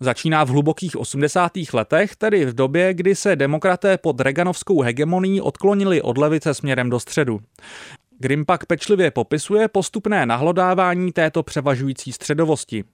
Začíná 0.00 0.44
v 0.44 0.48
hlubokých 0.48 0.96
80. 0.96 1.52
letech, 1.72 2.16
tedy 2.16 2.44
v 2.44 2.54
době, 2.54 2.94
kdy 2.94 3.14
se 3.14 3.36
demokraté 3.36 3.98
pod 3.98 4.20
Reaganovskou 4.20 4.80
hegemonií 4.80 5.40
odklonili 5.40 6.02
od 6.02 6.18
levice 6.18 6.54
směrem 6.54 6.90
do 6.90 7.00
středu. 7.00 7.40
Grimm 8.18 8.44
pak 8.44 8.66
pečlivě 8.66 9.10
popisuje 9.10 9.68
postupné 9.68 10.26
nahlodávání 10.26 11.12
této 11.12 11.42
převažující 11.42 12.12
středovosti. 12.12 12.84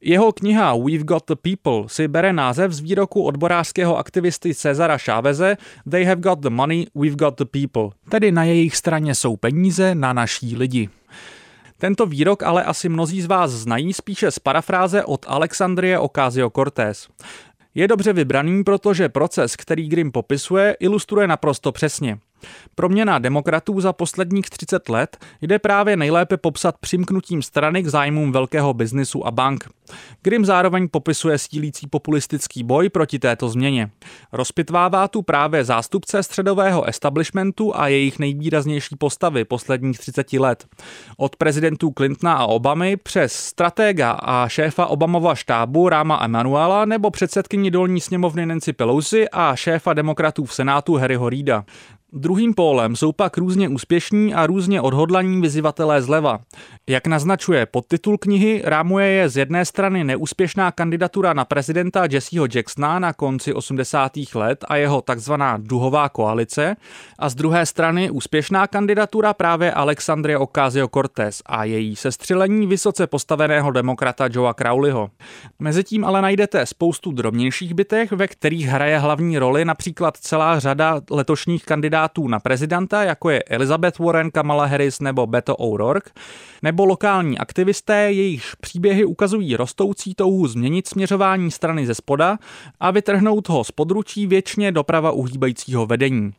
Jeho 0.00 0.32
kniha 0.32 0.74
We've 0.74 1.04
Got 1.04 1.26
the 1.26 1.34
People 1.34 1.88
si 1.88 2.08
bere 2.08 2.32
název 2.32 2.72
z 2.72 2.80
výroku 2.80 3.22
odborářského 3.22 3.98
aktivisty 3.98 4.54
Cezara 4.54 4.98
Cháveze 4.98 5.56
They 5.90 6.04
have 6.04 6.20
got 6.20 6.40
the 6.40 6.50
money, 6.50 6.86
we've 6.94 7.16
got 7.16 7.38
the 7.38 7.44
people. 7.44 7.98
Tedy 8.08 8.32
na 8.32 8.44
jejich 8.44 8.76
straně 8.76 9.14
jsou 9.14 9.36
peníze, 9.36 9.94
na 9.94 10.12
naší 10.12 10.56
lidi. 10.56 10.88
Tento 11.78 12.06
výrok 12.06 12.42
ale 12.42 12.64
asi 12.64 12.88
mnozí 12.88 13.22
z 13.22 13.26
vás 13.26 13.50
znají 13.50 13.92
spíše 13.92 14.30
z 14.30 14.38
parafráze 14.38 15.04
od 15.04 15.26
Alexandrie 15.28 15.98
Ocasio-Cortez. 15.98 17.08
Je 17.74 17.88
dobře 17.88 18.12
vybraný, 18.12 18.64
protože 18.64 19.08
proces, 19.08 19.56
který 19.56 19.88
Grimm 19.88 20.12
popisuje, 20.12 20.76
ilustruje 20.80 21.26
naprosto 21.26 21.72
přesně. 21.72 22.18
Proměna 22.74 23.18
demokratů 23.18 23.80
za 23.80 23.92
posledních 23.92 24.50
30 24.50 24.88
let 24.88 25.16
jde 25.42 25.58
právě 25.58 25.96
nejlépe 25.96 26.36
popsat 26.36 26.74
přimknutím 26.80 27.42
strany 27.42 27.82
k 27.82 27.86
zájmům 27.86 28.32
velkého 28.32 28.74
biznisu 28.74 29.26
a 29.26 29.30
bank. 29.30 29.68
Grimm 30.22 30.44
zároveň 30.44 30.88
popisuje 30.88 31.38
sílící 31.38 31.86
populistický 31.86 32.62
boj 32.62 32.88
proti 32.88 33.18
této 33.18 33.48
změně. 33.48 33.90
Rozpitvává 34.32 35.08
tu 35.08 35.22
právě 35.22 35.64
zástupce 35.64 36.22
středového 36.22 36.84
establishmentu 36.84 37.76
a 37.76 37.88
jejich 37.88 38.18
nejvýraznější 38.18 38.96
postavy 38.96 39.44
posledních 39.44 39.98
30 39.98 40.32
let. 40.32 40.66
Od 41.16 41.36
prezidentů 41.36 41.92
Clintona 41.96 42.34
a 42.34 42.46
Obamy 42.46 42.96
přes 42.96 43.32
stratega 43.32 44.10
a 44.10 44.48
šéfa 44.48 44.86
Obamova 44.86 45.34
štábu 45.34 45.88
Ráma 45.88 46.24
Emanuela 46.24 46.84
nebo 46.84 47.10
předsedkyni 47.10 47.70
dolní 47.70 48.00
sněmovny 48.00 48.46
Nancy 48.46 48.72
Pelosi 48.72 49.28
a 49.28 49.56
šéfa 49.56 49.94
demokratů 49.94 50.44
v 50.44 50.54
Senátu 50.54 50.94
Harryho 50.94 51.30
Reida. 51.30 51.64
Druhým 52.12 52.54
pólem 52.54 52.96
jsou 52.96 53.12
pak 53.12 53.38
různě 53.38 53.68
úspěšní 53.68 54.34
a 54.34 54.46
různě 54.46 54.80
odhodlaní 54.80 55.40
vyzývatelé 55.40 56.02
zleva. 56.02 56.40
Jak 56.88 57.06
naznačuje 57.06 57.66
podtitul 57.66 58.18
knihy, 58.18 58.62
rámuje 58.64 59.06
je 59.06 59.28
z 59.28 59.36
jedné 59.36 59.64
strany 59.64 60.04
neúspěšná 60.04 60.72
kandidatura 60.72 61.32
na 61.32 61.44
prezidenta 61.44 62.06
Jesseho 62.10 62.46
Jacksona 62.54 62.98
na 62.98 63.12
konci 63.12 63.52
80. 63.52 64.12
let 64.34 64.64
a 64.68 64.76
jeho 64.76 65.02
takzvaná 65.02 65.58
duhová 65.60 66.08
koalice 66.08 66.76
a 67.18 67.28
z 67.28 67.34
druhé 67.34 67.66
strany 67.66 68.10
úspěšná 68.10 68.66
kandidatura 68.66 69.34
právě 69.34 69.72
Alexandria 69.72 70.38
Ocasio-Cortez 70.38 71.42
a 71.46 71.64
její 71.64 71.96
sestřelení 71.96 72.66
vysoce 72.66 73.06
postaveného 73.06 73.70
demokrata 73.70 74.28
Joea 74.32 74.54
Crowleyho. 74.54 75.10
Mezitím 75.58 76.04
ale 76.04 76.22
najdete 76.22 76.66
spoustu 76.66 77.12
drobnějších 77.12 77.74
bitech, 77.74 78.12
ve 78.12 78.28
kterých 78.28 78.66
hraje 78.66 78.98
hlavní 78.98 79.38
roli 79.38 79.64
například 79.64 80.16
celá 80.16 80.58
řada 80.58 81.00
letošních 81.10 81.64
kandidátů 81.64 81.95
na 82.28 82.40
prezidenta, 82.40 83.04
jako 83.04 83.30
je 83.30 83.42
Elizabeth 83.42 83.98
Warren, 83.98 84.30
Kamala 84.30 84.66
Harris 84.66 85.00
nebo 85.00 85.26
Beto 85.26 85.56
O'Rourke, 85.56 86.10
nebo 86.62 86.84
lokální 86.84 87.38
aktivisté, 87.38 88.12
jejichž 88.12 88.54
příběhy 88.54 89.04
ukazují 89.04 89.56
rostoucí 89.56 90.14
touhu 90.14 90.46
změnit 90.46 90.88
směřování 90.88 91.50
strany 91.50 91.86
ze 91.86 91.94
spoda 91.94 92.38
a 92.80 92.90
vytrhnout 92.90 93.48
ho 93.48 93.64
z 93.64 93.70
područí 93.70 94.26
věčně 94.26 94.72
doprava 94.72 95.10
uhýbajícího 95.10 95.86
vedení. 95.86 96.32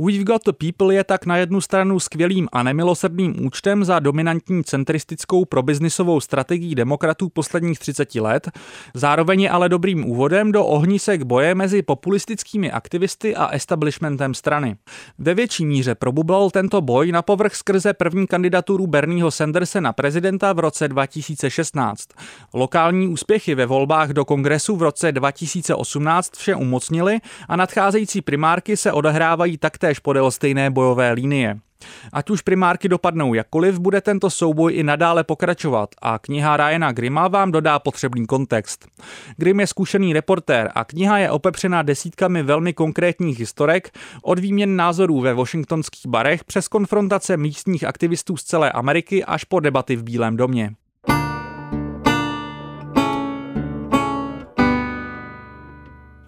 We've 0.00 0.24
Got 0.24 0.44
the 0.44 0.52
People 0.52 0.94
je 0.94 1.04
tak 1.04 1.26
na 1.26 1.36
jednu 1.36 1.60
stranu 1.60 2.00
skvělým 2.00 2.48
a 2.52 2.62
nemilosrdným 2.62 3.46
účtem 3.46 3.84
za 3.84 3.98
dominantní 3.98 4.64
centristickou 4.64 5.44
probiznisovou 5.44 6.20
strategii 6.20 6.74
demokratů 6.74 7.28
posledních 7.28 7.78
30 7.78 8.14
let, 8.14 8.50
zároveň 8.94 9.40
je 9.40 9.50
ale 9.50 9.68
dobrým 9.68 10.10
úvodem 10.10 10.52
do 10.52 10.66
ohnisek 10.66 11.22
boje 11.22 11.54
mezi 11.54 11.82
populistickými 11.82 12.72
aktivisty 12.72 13.36
a 13.36 13.48
establishmentem 13.48 14.34
strany. 14.34 14.76
Ve 15.18 15.34
větší 15.34 15.66
míře 15.66 15.94
probublal 15.94 16.50
tento 16.50 16.80
boj 16.80 17.12
na 17.12 17.22
povrch 17.22 17.54
skrze 17.54 17.92
první 17.92 18.26
kandidaturu 18.26 18.86
Bernieho 18.86 19.30
Sandersa 19.30 19.80
na 19.80 19.92
prezidenta 19.92 20.52
v 20.52 20.58
roce 20.58 20.88
2016. 20.88 22.08
Lokální 22.54 23.08
úspěchy 23.08 23.54
ve 23.54 23.66
volbách 23.66 24.10
do 24.10 24.24
kongresu 24.24 24.76
v 24.76 24.82
roce 24.82 25.12
2018 25.12 26.36
vše 26.36 26.54
umocnily 26.54 27.18
a 27.48 27.56
nadcházející 27.56 28.20
primárky 28.20 28.76
se 28.76 28.92
odehrávají 28.92 29.58
taktéž 29.58 29.87
taktéž 29.88 29.98
podél 29.98 30.30
stejné 30.30 30.70
bojové 30.70 31.12
linie. 31.12 31.60
Ať 32.12 32.30
už 32.30 32.42
primárky 32.42 32.88
dopadnou 32.88 33.34
jakkoliv, 33.34 33.78
bude 33.78 34.00
tento 34.00 34.30
souboj 34.30 34.74
i 34.74 34.82
nadále 34.82 35.24
pokračovat 35.24 35.94
a 36.02 36.18
kniha 36.18 36.56
Ryana 36.56 36.92
Grima 36.92 37.28
vám 37.28 37.52
dodá 37.52 37.78
potřebný 37.78 38.26
kontext. 38.26 38.86
Grim 39.36 39.60
je 39.60 39.66
zkušený 39.66 40.12
reportér 40.12 40.70
a 40.74 40.84
kniha 40.84 41.18
je 41.18 41.30
opepřena 41.30 41.82
desítkami 41.82 42.42
velmi 42.42 42.72
konkrétních 42.72 43.38
historek 43.38 43.90
od 44.22 44.38
výměn 44.38 44.76
názorů 44.76 45.20
ve 45.20 45.34
washingtonských 45.34 46.06
barech 46.06 46.44
přes 46.44 46.68
konfrontace 46.68 47.36
místních 47.36 47.84
aktivistů 47.84 48.36
z 48.36 48.44
celé 48.44 48.72
Ameriky 48.72 49.24
až 49.24 49.44
po 49.44 49.60
debaty 49.60 49.96
v 49.96 50.02
Bílém 50.02 50.36
domě. 50.36 50.74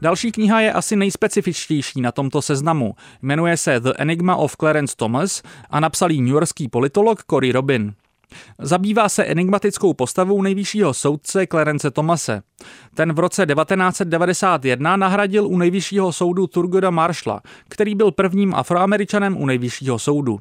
Další 0.03 0.33
kniha 0.33 0.61
je 0.61 0.73
asi 0.73 0.97
nejspecifičtější 0.97 2.01
na 2.01 2.13
tomto 2.13 2.43
seznamu. 2.43 2.95
Jmenuje 3.23 3.57
se 3.57 3.81
The 3.81 3.93
Enigma 3.99 4.37
of 4.37 4.57
Clarence 4.57 4.97
Thomas 4.97 5.43
a 5.71 5.81
napsal 5.81 6.11
ji 6.11 6.21
newyorský 6.21 6.69
politolog 6.69 7.25
Cory 7.31 7.53
Robin. 7.53 7.95
Zabývá 8.59 9.09
se 9.09 9.25
enigmatickou 9.25 9.95
postavou 9.95 10.43
nejvyššího 10.43 10.95
soudce 10.95 11.47
Clarence 11.47 11.91
Thomase. 11.91 12.43
Ten 12.95 13.13
v 13.13 13.19
roce 13.19 13.47
1991 13.47 14.97
nahradil 14.97 15.47
u 15.47 15.59
nejvyššího 15.59 16.13
soudu 16.13 16.47
Turgoda 16.47 16.91
Marshalla, 16.91 17.41
který 17.69 17.95
byl 17.95 18.11
prvním 18.11 18.55
afroameričanem 18.55 19.37
u 19.37 19.47
nejvyššího 19.47 19.99
soudu. 19.99 20.41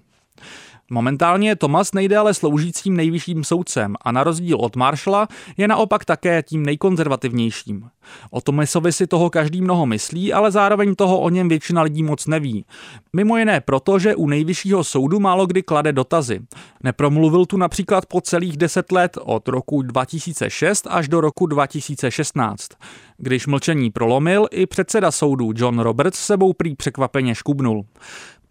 Momentálně 0.89 1.50
je 1.50 1.55
Thomas 1.55 1.93
nejdéle 1.93 2.34
sloužícím 2.34 2.96
nejvyšším 2.96 3.43
soudcem 3.43 3.96
a 4.01 4.12
na 4.12 4.24
rozdíl 4.24 4.58
od 4.58 4.75
Marshalla 4.75 5.27
je 5.58 5.67
naopak 5.67 6.05
také 6.05 6.43
tím 6.43 6.65
nejkonzervativnějším. 6.65 7.89
O 8.31 8.41
Thomasovi 8.41 8.93
si 8.93 9.08
toho 9.08 9.29
každý 9.29 9.62
mnoho 9.62 9.86
myslí, 9.86 10.34
ale 10.34 10.51
zároveň 10.51 10.96
toho 10.96 11.19
o 11.19 11.29
něm 11.29 11.50
většina 11.50 11.81
lidí 11.81 12.03
moc 12.03 12.27
neví. 12.27 12.65
Mimo 13.13 13.38
jiné 13.38 13.62
proto, 13.62 14.00
že 14.00 14.15
u 14.15 14.27
nejvyššího 14.27 14.84
soudu 14.84 15.19
málo 15.19 15.48
kdy 15.48 15.63
klade 15.63 15.93
dotazy. 15.93 16.39
Nepromluvil 16.84 17.46
tu 17.46 17.58
například 17.58 18.05
po 18.05 18.22
celých 18.22 18.58
deset 18.58 18.91
let 18.91 19.17
od 19.22 19.48
roku 19.48 19.81
2006 19.81 20.88
až 20.89 21.08
do 21.08 21.22
roku 21.22 21.48
2016. 21.48 22.69
Když 23.17 23.48
mlčení 23.48 23.91
prolomil, 23.91 24.48
i 24.51 24.65
předseda 24.65 25.12
soudu 25.12 25.51
John 25.55 25.79
Roberts 25.79 26.19
sebou 26.19 26.53
prý 26.53 26.75
překvapeně 26.75 27.36
škubnul. 27.36 27.86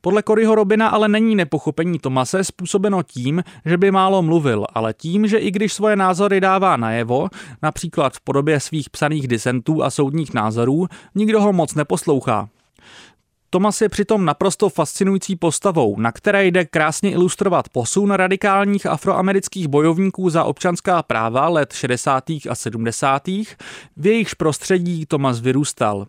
Podle 0.09 0.23
Coryho 0.23 0.55
Robina 0.55 0.88
ale 0.88 1.09
není 1.09 1.35
nepochopení 1.35 1.99
Tomase 1.99 2.45
způsobeno 2.45 3.03
tím, 3.03 3.45
že 3.65 3.77
by 3.77 3.91
málo 3.91 4.23
mluvil, 4.23 4.67
ale 4.75 4.95
tím, 4.95 5.27
že 5.27 5.38
i 5.38 5.50
když 5.50 5.73
svoje 5.73 5.97
názory 5.97 6.41
dává 6.41 6.77
najevo, 6.77 7.29
například 7.62 8.15
v 8.15 8.21
podobě 8.21 8.61
svých 8.61 8.91
psaných 8.91 9.29
disentů 9.29 9.85
a 9.85 9.91
soudních 9.91 10.35
názorů, 10.35 10.87
nikdo 11.15 11.41
ho 11.41 11.53
moc 11.53 11.75
neposlouchá. 11.75 12.49
Thomas 13.50 13.81
je 13.81 13.88
přitom 13.88 14.25
naprosto 14.25 14.69
fascinující 14.69 15.37
postavou, 15.37 16.00
na 16.00 16.12
které 16.12 16.47
jde 16.47 16.65
krásně 16.65 17.11
ilustrovat 17.11 17.69
posun 17.69 18.11
radikálních 18.11 18.87
afroamerických 18.87 19.69
bojovníků 19.69 20.31
za 20.31 20.45
občanská 20.45 21.03
práva 21.03 21.49
let 21.49 21.73
60. 21.73 22.31
a 22.31 22.55
70. 22.55 23.27
v 23.97 24.07
jejichž 24.07 24.35
prostředí 24.35 25.07
Thomas 25.07 25.41
vyrůstal. 25.41 26.07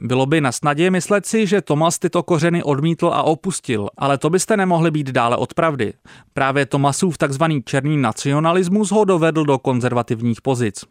Bylo 0.00 0.26
by 0.26 0.40
na 0.40 0.52
snadě 0.52 0.90
myslet 0.90 1.26
si, 1.26 1.46
že 1.46 1.62
Thomas 1.62 1.98
tyto 1.98 2.22
kořeny 2.22 2.62
odmítl 2.62 3.06
a 3.06 3.22
opustil, 3.22 3.88
ale 3.98 4.18
to 4.18 4.30
byste 4.30 4.56
nemohli 4.56 4.90
být 4.90 5.10
dále 5.10 5.36
od 5.36 5.54
pravdy. 5.54 5.92
Právě 6.34 6.66
Thomasův 6.66 7.18
tzv. 7.18 7.44
černý 7.64 7.96
nacionalismus 7.96 8.90
ho 8.90 9.04
dovedl 9.04 9.44
do 9.44 9.58
konzervativních 9.58 10.42
pozic. 10.42 10.84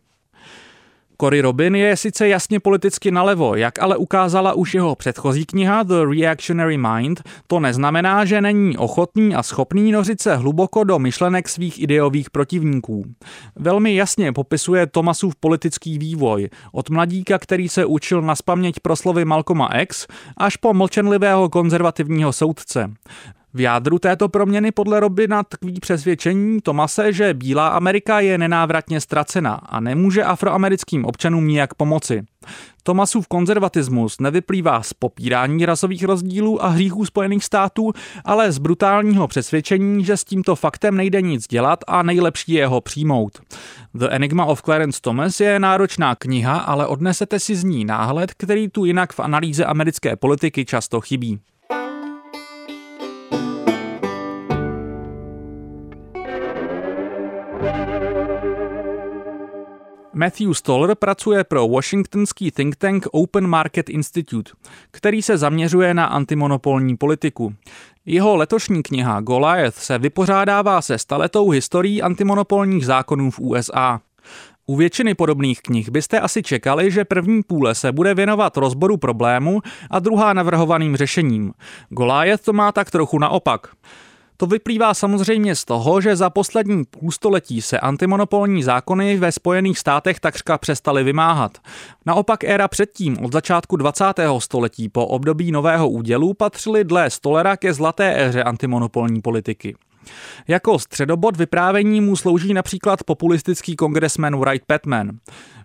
Cory 1.22 1.42
Robin 1.42 1.76
je 1.76 1.98
sice 1.98 2.28
jasně 2.28 2.60
politicky 2.60 3.12
nalevo, 3.12 3.56
jak 3.56 3.80
ale 3.80 3.98
ukázala 3.98 4.54
už 4.54 4.74
jeho 4.74 4.96
předchozí 4.96 5.46
kniha 5.46 5.84
The 5.84 6.06
Reactionary 6.10 6.78
Mind, 6.78 7.22
to 7.48 7.60
neznamená, 7.60 8.26
že 8.26 8.42
není 8.42 8.78
ochotný 8.78 9.36
a 9.36 9.44
schopný 9.44 9.92
nořit 9.92 10.22
se 10.22 10.36
hluboko 10.36 10.84
do 10.84 11.00
myšlenek 11.00 11.50
svých 11.50 11.82
ideových 11.82 12.30
protivníků. 12.30 13.06
Velmi 13.56 13.96
jasně 13.96 14.34
popisuje 14.34 14.88
Thomasův 14.88 15.36
politický 15.36 15.98
vývoj, 15.98 16.50
od 16.72 16.90
mladíka, 16.90 17.40
který 17.40 17.70
se 17.70 17.86
učil 17.86 18.22
na 18.22 18.36
spaměť 18.36 18.80
proslovy 18.80 19.26
Malcolma 19.26 19.70
X, 19.82 20.08
až 20.38 20.56
po 20.56 20.74
mlčenlivého 20.74 21.50
konzervativního 21.50 22.34
soudce. 22.34 22.94
V 23.54 23.60
jádru 23.60 24.00
této 24.00 24.30
proměny 24.30 24.72
podle 24.72 25.00
Robina 25.00 25.44
tkví 25.44 25.80
přesvědčení 25.80 26.62
Tomase, 26.62 27.14
že 27.14 27.34
Bílá 27.34 27.68
Amerika 27.68 28.20
je 28.20 28.38
nenávratně 28.38 29.02
ztracena 29.02 29.54
a 29.54 29.80
nemůže 29.80 30.24
afroamerickým 30.24 31.06
občanům 31.06 31.48
nijak 31.48 31.74
pomoci. 31.74 32.24
Tomasův 32.84 33.28
konzervatismus 33.28 34.20
nevyplývá 34.20 34.84
z 34.84 34.94
popírání 34.94 35.66
rasových 35.66 36.04
rozdílů 36.04 36.64
a 36.64 36.68
hříchů 36.68 37.06
Spojených 37.06 37.46
států, 37.46 37.94
ale 38.26 38.52
z 38.52 38.58
brutálního 38.58 39.28
přesvědčení, 39.28 40.06
že 40.06 40.18
s 40.18 40.24
tímto 40.24 40.56
faktem 40.56 40.98
nejde 40.98 41.22
nic 41.22 41.48
dělat 41.48 41.80
a 41.88 42.04
nejlepší 42.04 42.54
je 42.54 42.68
ho 42.68 42.82
přijmout. 42.82 43.40
The 43.94 44.08
Enigma 44.10 44.46
of 44.46 44.62
Clarence 44.62 45.02
Thomas 45.02 45.40
je 45.40 45.60
náročná 45.60 46.16
kniha, 46.16 46.58
ale 46.58 46.88
odnesete 46.88 47.40
si 47.40 47.56
z 47.56 47.64
ní 47.64 47.86
náhled, 47.86 48.34
který 48.34 48.68
tu 48.70 48.86
jinak 48.86 49.14
v 49.14 49.20
analýze 49.20 49.66
americké 49.66 50.16
politiky 50.16 50.66
často 50.66 51.02
chybí. 51.02 51.40
Matthew 60.18 60.54
Stoller 60.54 60.96
pracuje 60.96 61.44
pro 61.44 61.68
washingtonský 61.68 62.52
think 62.52 62.76
tank 62.76 63.08
Open 63.12 63.48
Market 63.48 63.90
Institute, 63.90 64.52
který 64.92 65.22
se 65.22 65.38
zaměřuje 65.38 65.94
na 65.94 66.06
antimonopolní 66.06 66.98
politiku. 66.98 67.54
Jeho 68.06 68.36
letošní 68.36 68.84
kniha 68.84 69.22
Goliath 69.22 69.76
se 69.76 69.98
vypořádává 69.98 70.82
se 70.82 70.98
staletou 70.98 71.50
historií 71.50 72.02
antimonopolních 72.02 72.86
zákonů 72.86 73.32
v 73.32 73.40
USA. 73.40 74.00
U 74.68 74.76
většiny 74.76 75.16
podobných 75.16 75.62
knih 75.62 75.90
byste 75.90 76.20
asi 76.20 76.44
čekali, 76.44 76.92
že 76.92 77.06
první 77.06 77.44
půle 77.44 77.76
se 77.76 77.92
bude 77.92 78.14
věnovat 78.14 78.58
rozboru 78.58 78.98
problému 78.98 79.62
a 79.90 80.00
druhá 80.00 80.34
navrhovaným 80.34 80.96
řešením. 80.96 81.54
Goliath 81.90 82.44
to 82.44 82.54
má 82.54 82.72
tak 82.72 82.92
trochu 82.92 83.20
naopak. 83.20 83.68
To 84.40 84.46
vyplývá 84.46 84.94
samozřejmě 84.94 85.56
z 85.56 85.66
toho, 85.66 86.02
že 86.02 86.16
za 86.16 86.30
poslední 86.30 86.86
půlstoletí 86.86 87.62
se 87.62 87.80
antimonopolní 87.80 88.64
zákony 88.64 89.18
ve 89.18 89.32
Spojených 89.32 89.80
státech 89.80 90.20
takřka 90.20 90.58
přestaly 90.58 91.04
vymáhat. 91.04 91.58
Naopak 92.06 92.44
éra 92.44 92.68
předtím, 92.68 93.18
od 93.26 93.34
začátku 93.34 93.76
20. 93.76 94.04
století 94.40 94.90
po 94.90 95.06
období 95.08 95.52
nového 95.52 95.90
údělu, 95.90 96.34
patřily 96.34 96.84
dle 96.84 97.10
Stolera 97.10 97.58
ke 97.58 97.74
zlaté 97.74 98.26
éře 98.26 98.44
antimonopolní 98.44 99.22
politiky. 99.22 99.76
Jako 100.48 100.80
středobod 100.80 101.38
vyprávění 101.38 102.02
mu 102.02 102.16
slouží 102.16 102.54
například 102.54 103.04
populistický 103.04 103.76
kongresmen 103.76 104.40
Wright 104.40 104.66
Patman. 104.66 105.12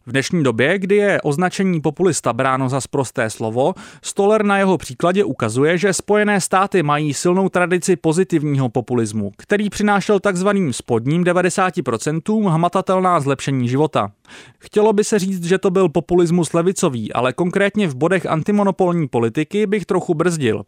V 0.07 0.12
dnešní 0.12 0.42
době, 0.42 0.78
kdy 0.78 0.96
je 0.96 1.20
označení 1.22 1.81
populista 1.81 2.33
bráno 2.33 2.68
za 2.68 2.81
sprosté 2.81 3.31
slovo, 3.31 3.74
Stoller 4.02 4.44
na 4.44 4.59
jeho 4.59 4.78
příkladě 4.78 5.24
ukazuje, 5.24 5.78
že 5.78 5.92
Spojené 5.92 6.40
státy 6.40 6.83
mají 6.83 7.14
silnou 7.14 7.48
tradici 7.48 7.96
pozitivního 7.96 8.68
populismu, 8.68 9.33
který 9.37 9.70
přinášel 9.70 10.20
takzvaným 10.20 10.72
spodním 10.72 11.24
90% 11.24 12.50
hmatatelná 12.50 13.20
zlepšení 13.20 13.68
života. 13.68 14.12
Chtělo 14.59 14.92
by 14.92 15.05
se 15.05 15.18
říct, 15.18 15.45
že 15.45 15.59
to 15.59 15.71
byl 15.71 15.88
populismus 15.88 16.53
levicový, 16.53 17.12
ale 17.12 17.33
konkrétně 17.33 17.88
v 17.88 17.95
bodech 17.95 18.27
antimonopolní 18.27 19.09
politiky 19.09 19.66
bych 19.66 19.87
trochu 19.87 20.14
brzdil. 20.14 20.62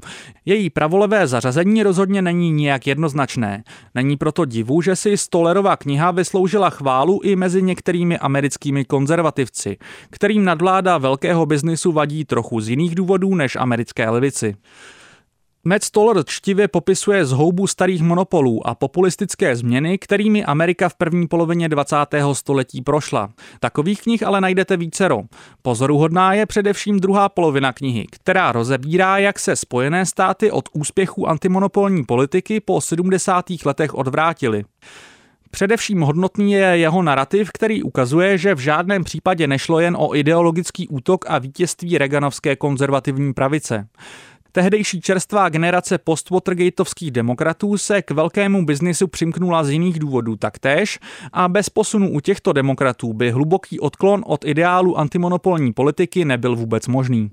Její 0.45 0.71
pravolevé 0.71 1.27
zařazení 1.27 1.83
rozhodně 1.83 2.23
není 2.23 2.51
nijak 2.51 2.87
jednoznačné. 2.87 3.65
Není 3.95 4.17
proto 4.17 4.45
divu, 4.45 4.83
že 4.83 4.97
si 4.97 5.17
Stollerova 5.17 5.77
kniha 5.77 6.11
vysloužila 6.11 6.71
chválu 6.71 7.21
i 7.23 7.37
mezi 7.37 7.63
některými 7.63 8.19
americkými 8.19 8.85
konzervativci, 8.85 9.77
kterým 10.11 10.45
nadvláda 10.45 10.99
velkého 10.99 11.47
biznisu 11.47 11.93
vadí 11.93 12.25
trochu 12.25 12.61
z 12.61 12.69
jiných 12.69 12.95
důvodů 12.95 13.35
než 13.35 13.57
americké 13.57 14.11
levici. 14.11 14.55
Matt 15.67 15.85
Stoller 15.85 16.25
čtivě 16.27 16.69
popisuje 16.69 17.25
zhoubu 17.27 17.67
starých 17.67 18.03
monopolů 18.03 18.67
a 18.67 18.75
populistické 18.75 19.57
změny, 19.57 19.99
kterými 19.99 20.45
Amerika 20.45 20.89
v 20.89 20.95
první 20.95 21.29
polovině 21.29 21.69
20. 21.69 21.97
století 22.33 22.83
prošla. 22.83 23.31
Takových 23.61 24.03
knih 24.03 24.23
ale 24.23 24.41
najdete 24.41 24.77
vícero. 24.77 25.23
Pozoruhodná 25.63 26.35
je 26.35 26.47
především 26.47 27.01
druhá 27.01 27.29
polovina 27.29 27.73
knihy, 27.73 28.07
která 28.11 28.53
rozebírá, 28.53 29.19
jak 29.19 29.39
se 29.39 29.57
Spojené 29.57 30.07
státy 30.07 30.51
od 30.51 30.69
úspěchu 30.73 31.29
antimonopolní 31.29 32.05
politiky 32.05 32.61
po 32.61 32.81
70. 32.81 33.45
letech 33.65 33.95
odvrátily. 33.95 34.65
Především 35.51 36.01
hodnotný 36.01 36.53
je 36.53 36.79
jeho 36.79 37.03
narrativ, 37.03 37.51
který 37.53 37.83
ukazuje, 37.83 38.39
že 38.39 38.55
v 38.55 38.59
žádném 38.59 39.05
případě 39.05 39.47
nešlo 39.47 39.81
jen 39.81 39.97
o 39.99 40.17
ideologický 40.17 40.89
útok 40.89 41.25
a 41.29 41.39
vítězství 41.39 41.99
reganovské 41.99 42.57
konzervativní 42.57 43.35
pravice. 43.35 43.89
Tehdejší 44.55 45.01
čerstvá 45.01 45.49
generace 45.49 45.99
post-Watergateovských 45.99 47.11
demokratů 47.11 47.79
se 47.79 48.03
k 48.03 48.11
velkému 48.11 48.65
biznisu 48.65 49.07
přimknula 49.07 49.65
z 49.65 49.71
jiných 49.71 49.99
důvodů 49.99 50.37
taktéž 50.37 50.99
a 51.33 51.49
bez 51.49 51.69
posunu 51.69 52.13
u 52.13 52.21
těchto 52.21 52.53
demokratů 52.53 53.13
by 53.13 53.31
hluboký 53.31 53.81
odklon 53.81 54.23
od 54.27 54.45
ideálu 54.45 54.99
antimonopolní 54.99 55.73
politiky 55.73 56.25
nebyl 56.25 56.57
vůbec 56.57 56.87
možný. 56.87 57.31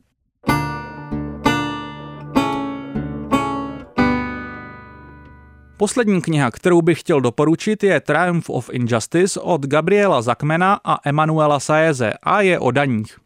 Poslední 5.77 6.21
kniha, 6.21 6.51
kterou 6.51 6.81
bych 6.81 6.99
chtěl 6.99 7.21
doporučit, 7.21 7.84
je 7.84 7.99
Triumph 7.99 8.49
of 8.49 8.69
Injustice 8.73 9.39
od 9.39 9.65
Gabriela 9.65 10.21
Zakmena 10.21 10.79
a 10.84 11.10
Emanuela 11.10 11.60
Saeze 11.60 12.13
a 12.23 12.41
je 12.41 12.60
o 12.60 12.71
daních. 12.71 13.17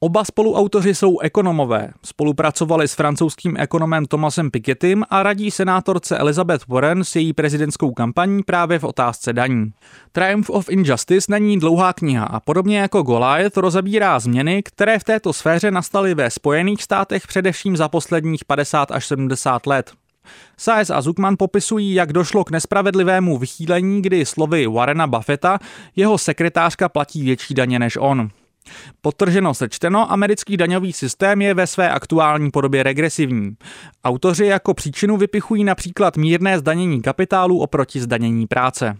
Oba 0.00 0.24
spoluautoři 0.24 0.94
jsou 0.94 1.18
ekonomové. 1.18 1.90
Spolupracovali 2.04 2.88
s 2.88 2.94
francouzským 2.94 3.56
ekonomem 3.58 4.06
Thomasem 4.06 4.50
Pikettym 4.50 5.04
a 5.10 5.22
radí 5.22 5.50
senátorce 5.50 6.18
Elizabeth 6.18 6.68
Warren 6.68 7.04
s 7.04 7.16
její 7.16 7.32
prezidentskou 7.32 7.92
kampaní 7.92 8.42
právě 8.42 8.78
v 8.78 8.84
otázce 8.84 9.32
daní. 9.32 9.72
Triumph 10.12 10.50
of 10.50 10.68
Injustice 10.68 11.32
není 11.32 11.58
dlouhá 11.58 11.92
kniha 11.92 12.24
a 12.24 12.40
podobně 12.40 12.78
jako 12.78 13.02
Goliath 13.02 13.56
rozebírá 13.56 14.18
změny, 14.18 14.62
které 14.62 14.98
v 14.98 15.04
této 15.04 15.32
sféře 15.32 15.70
nastaly 15.70 16.14
ve 16.14 16.30
Spojených 16.30 16.82
státech 16.82 17.26
především 17.26 17.76
za 17.76 17.88
posledních 17.88 18.44
50 18.44 18.90
až 18.90 19.06
70 19.06 19.66
let. 19.66 19.92
Saez 20.56 20.90
a 20.90 21.00
Zuckman 21.00 21.36
popisují, 21.38 21.94
jak 21.94 22.12
došlo 22.12 22.44
k 22.44 22.50
nespravedlivému 22.50 23.38
vychýlení, 23.38 24.02
kdy 24.02 24.26
slovy 24.26 24.66
Warrena 24.66 25.06
Buffetta 25.06 25.58
jeho 25.96 26.18
sekretářka 26.18 26.88
platí 26.88 27.24
větší 27.24 27.54
daně 27.54 27.78
než 27.78 27.96
on. 28.00 28.30
Potrženo 29.00 29.54
sečteno, 29.54 30.12
americký 30.12 30.56
daňový 30.56 30.92
systém 30.92 31.42
je 31.42 31.54
ve 31.54 31.66
své 31.66 31.90
aktuální 31.90 32.50
podobě 32.50 32.82
regresivní. 32.82 33.56
Autoři 34.04 34.46
jako 34.46 34.74
příčinu 34.74 35.16
vypichují 35.16 35.64
například 35.64 36.16
mírné 36.16 36.58
zdanění 36.58 37.02
kapitálu 37.02 37.58
oproti 37.58 38.00
zdanění 38.00 38.46
práce. 38.46 38.96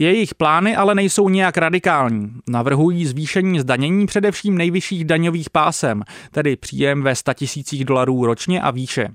Jejich 0.00 0.34
plány 0.34 0.76
ale 0.76 0.94
nejsou 0.94 1.28
nějak 1.28 1.56
radikální. 1.56 2.32
Navrhují 2.48 3.06
zvýšení 3.06 3.60
zdanění 3.60 4.06
především 4.06 4.58
nejvyšších 4.58 5.04
daňových 5.04 5.50
pásem, 5.50 6.02
tedy 6.30 6.56
příjem 6.56 7.02
ve 7.02 7.14
100 7.14 7.34
tisících 7.34 7.84
dolarů 7.84 8.26
ročně 8.26 8.60
a 8.60 8.70
výše. 8.70 9.08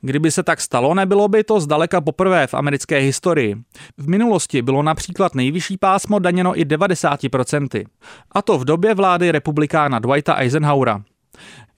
Kdyby 0.00 0.30
se 0.30 0.42
tak 0.42 0.60
stalo, 0.60 0.94
nebylo 0.94 1.28
by 1.28 1.44
to 1.44 1.60
zdaleka 1.60 2.00
poprvé 2.00 2.46
v 2.46 2.54
americké 2.54 2.98
historii. 2.98 3.56
V 3.98 4.08
minulosti 4.08 4.62
bylo 4.62 4.82
například 4.82 5.34
nejvyšší 5.34 5.76
pásmo 5.76 6.18
daněno 6.18 6.60
i 6.60 6.64
90%. 6.64 7.84
A 8.32 8.42
to 8.42 8.58
v 8.58 8.64
době 8.64 8.94
vlády 8.94 9.32
republikána 9.32 9.98
Dwighta 9.98 10.34
Eisenhowera. 10.34 11.02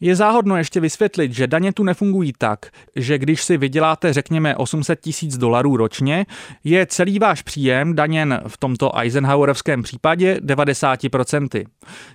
Je 0.01 0.17
záhodno 0.17 0.57
ještě 0.57 0.81
vysvětlit, 0.81 1.33
že 1.33 1.47
daně 1.47 1.73
tu 1.73 1.85
nefungují 1.85 2.33
tak, 2.39 2.67
že 2.97 3.19
když 3.19 3.43
si 3.43 3.57
vyděláte 3.57 4.13
řekněme 4.13 4.57
800 4.57 5.01
tisíc 5.01 5.39
dolarů 5.39 5.77
ročně, 5.77 6.27
je 6.65 6.87
celý 6.87 7.19
váš 7.19 7.43
příjem 7.43 7.95
daněn 7.95 8.41
v 8.47 8.59
tomto 8.59 8.99
Eisenhowerovském 8.99 9.83
případě 9.83 10.39
90%. 10.43 11.65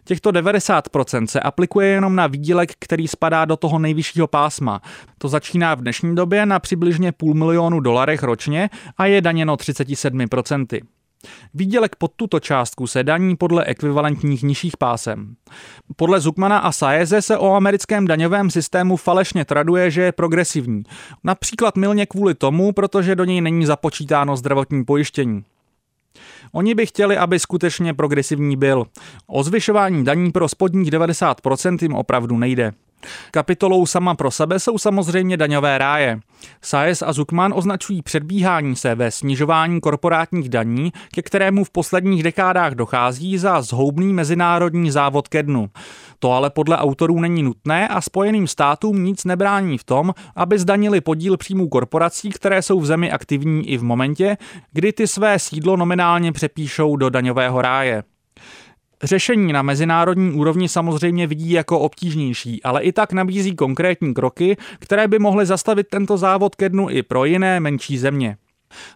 Těchto 0.03 0.31
90% 0.31 1.25
se 1.25 1.39
aplikuje 1.39 1.87
jenom 1.87 2.15
na 2.15 2.27
výdělek, 2.27 2.71
který 2.79 3.07
spadá 3.07 3.45
do 3.45 3.57
toho 3.57 3.79
nejvyššího 3.79 4.27
pásma. 4.27 4.81
To 5.17 5.27
začíná 5.27 5.75
v 5.75 5.81
dnešní 5.81 6.15
době 6.15 6.45
na 6.45 6.59
přibližně 6.59 7.11
půl 7.11 7.33
milionu 7.33 7.79
dolarech 7.79 8.23
ročně 8.23 8.69
a 8.97 9.05
je 9.05 9.21
daněno 9.21 9.55
37%. 9.55 10.81
Výdělek 11.53 11.95
pod 11.95 12.11
tuto 12.15 12.39
částku 12.39 12.87
se 12.87 13.03
daní 13.03 13.35
podle 13.35 13.65
ekvivalentních 13.65 14.43
nižších 14.43 14.77
pásem. 14.77 15.35
Podle 15.95 16.19
Zukmana 16.19 16.57
a 16.57 16.71
Saeze 16.71 17.21
se 17.21 17.37
o 17.37 17.53
americkém 17.53 18.07
daňovém 18.07 18.49
systému 18.49 18.97
falešně 18.97 19.45
traduje, 19.45 19.91
že 19.91 20.01
je 20.01 20.11
progresivní. 20.11 20.83
Například 21.23 21.77
milně 21.77 22.05
kvůli 22.05 22.33
tomu, 22.33 22.71
protože 22.71 23.15
do 23.15 23.23
něj 23.23 23.41
není 23.41 23.65
započítáno 23.65 24.37
zdravotní 24.37 24.85
pojištění. 24.85 25.43
Oni 26.51 26.75
by 26.75 26.85
chtěli, 26.85 27.17
aby 27.17 27.39
skutečně 27.39 27.93
progresivní 27.93 28.57
byl. 28.57 28.85
O 29.27 29.43
zvyšování 29.43 30.05
daní 30.05 30.31
pro 30.31 30.47
spodních 30.47 30.91
90% 30.91 31.77
jim 31.81 31.95
opravdu 31.95 32.37
nejde. 32.37 32.73
Kapitolou 33.31 33.85
sama 33.85 34.15
pro 34.15 34.31
sebe 34.31 34.59
jsou 34.59 34.77
samozřejmě 34.77 35.37
daňové 35.37 35.77
ráje. 35.77 36.19
Saez 36.61 37.01
a 37.01 37.13
Zukman 37.13 37.53
označují 37.55 38.01
předbíhání 38.01 38.75
se 38.75 38.95
ve 38.95 39.11
snižování 39.11 39.81
korporátních 39.81 40.49
daní, 40.49 40.93
ke 41.13 41.21
kterému 41.21 41.63
v 41.63 41.69
posledních 41.69 42.23
dekádách 42.23 42.73
dochází 42.73 43.37
za 43.37 43.61
zhoubný 43.61 44.13
mezinárodní 44.13 44.91
závod 44.91 45.27
ke 45.27 45.43
dnu. 45.43 45.69
To 46.19 46.31
ale 46.31 46.49
podle 46.49 46.77
autorů 46.77 47.19
není 47.19 47.43
nutné 47.43 47.87
a 47.87 48.01
Spojeným 48.01 48.47
státům 48.47 49.03
nic 49.03 49.25
nebrání 49.25 49.77
v 49.77 49.83
tom, 49.83 50.13
aby 50.35 50.59
zdanili 50.59 51.01
podíl 51.01 51.37
příjmů 51.37 51.69
korporací, 51.69 52.29
které 52.29 52.61
jsou 52.61 52.79
v 52.79 52.85
zemi 52.85 53.11
aktivní 53.11 53.69
i 53.69 53.77
v 53.77 53.83
momentě, 53.83 54.37
kdy 54.71 54.93
ty 54.93 55.07
své 55.07 55.39
sídlo 55.39 55.77
nominálně 55.77 56.31
přepíšou 56.31 56.95
do 56.95 57.09
daňového 57.09 57.61
ráje. 57.61 58.03
Řešení 59.03 59.53
na 59.53 59.61
mezinárodní 59.61 60.31
úrovni 60.31 60.69
samozřejmě 60.69 61.27
vidí 61.27 61.51
jako 61.51 61.79
obtížnější, 61.79 62.63
ale 62.63 62.83
i 62.83 62.91
tak 62.91 63.13
nabízí 63.13 63.55
konkrétní 63.55 64.13
kroky, 64.13 64.57
které 64.79 65.07
by 65.07 65.19
mohly 65.19 65.45
zastavit 65.45 65.87
tento 65.89 66.17
závod 66.17 66.55
ke 66.55 66.69
dnu 66.69 66.89
i 66.89 67.03
pro 67.03 67.25
jiné 67.25 67.59
menší 67.59 67.97
země. 67.97 68.37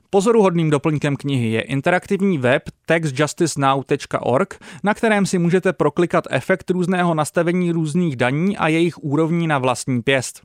Pozoruhodným 0.09 0.69
doplňkem 0.69 1.15
knihy 1.15 1.51
je 1.51 1.61
interaktivní 1.61 2.37
web 2.37 2.63
taxjusticenow.org, 2.85 4.59
na 4.83 4.93
kterém 4.93 5.25
si 5.25 5.37
můžete 5.37 5.73
proklikat 5.73 6.23
efekt 6.29 6.69
různého 6.69 7.13
nastavení 7.13 7.71
různých 7.71 8.15
daní 8.15 8.57
a 8.57 8.67
jejich 8.67 8.97
úrovní 9.03 9.47
na 9.47 9.57
vlastní 9.57 10.01
pěst. 10.01 10.41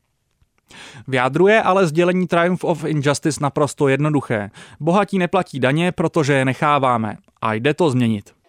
Vyjádruje 1.09 1.63
ale 1.63 1.87
sdělení 1.87 2.27
Triumph 2.27 2.65
of 2.65 2.85
Injustice 2.85 3.41
naprosto 3.43 3.89
jednoduché. 3.89 4.51
Bohatí 4.81 5.19
neplatí 5.19 5.61
daně, 5.61 5.93
protože 5.93 6.33
je 6.33 6.45
necháváme. 6.45 7.17
A 7.43 7.55
jde 7.55 7.75
to 7.75 7.91
změnit. 7.91 8.42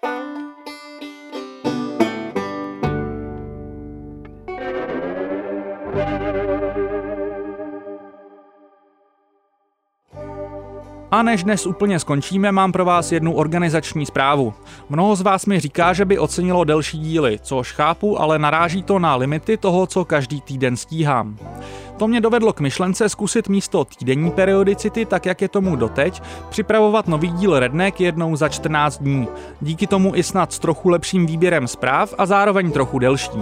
Než 11.24 11.44
dnes 11.44 11.68
úplně 11.68 12.00
skončíme, 12.00 12.52
mám 12.52 12.72
pro 12.72 12.86
vás 12.86 13.12
jednu 13.12 13.34
organizační 13.34 14.06
zprávu. 14.06 14.54
Mnoho 14.90 15.16
z 15.16 15.22
vás 15.22 15.46
mi 15.46 15.60
říká, 15.60 15.94
že 15.94 16.06
by 16.06 16.20
ocenilo 16.20 16.64
delší 16.64 17.00
díly, 17.00 17.40
což 17.42 17.72
chápu, 17.72 18.22
ale 18.22 18.40
naráží 18.40 18.84
to 18.84 19.00
na 19.00 19.16
limity 19.16 19.58
toho, 19.58 19.88
co 19.88 20.06
každý 20.06 20.42
týden 20.42 20.78
stíhám. 20.78 21.38
To 21.98 22.08
mě 22.08 22.22
dovedlo 22.22 22.54
k 22.54 22.60
myšlence 22.60 23.10
zkusit 23.10 23.50
místo 23.50 23.86
týdenní 23.86 24.32
periodicity, 24.32 25.06
tak 25.06 25.26
jak 25.26 25.42
je 25.42 25.48
tomu 25.48 25.76
doteď, 25.76 26.22
připravovat 26.50 27.08
nový 27.08 27.32
díl 27.32 27.60
Redneck 27.60 28.02
jednou 28.02 28.36
za 28.36 28.50
14 28.50 28.98
dní. 28.98 29.28
Díky 29.62 29.88
tomu 29.88 30.16
i 30.16 30.24
snad 30.24 30.54
s 30.54 30.60
trochu 30.60 30.90
lepším 30.90 31.26
výběrem 31.26 31.68
zpráv 31.68 32.14
a 32.18 32.26
zároveň 32.26 32.72
trochu 32.72 33.00
delší. 33.00 33.40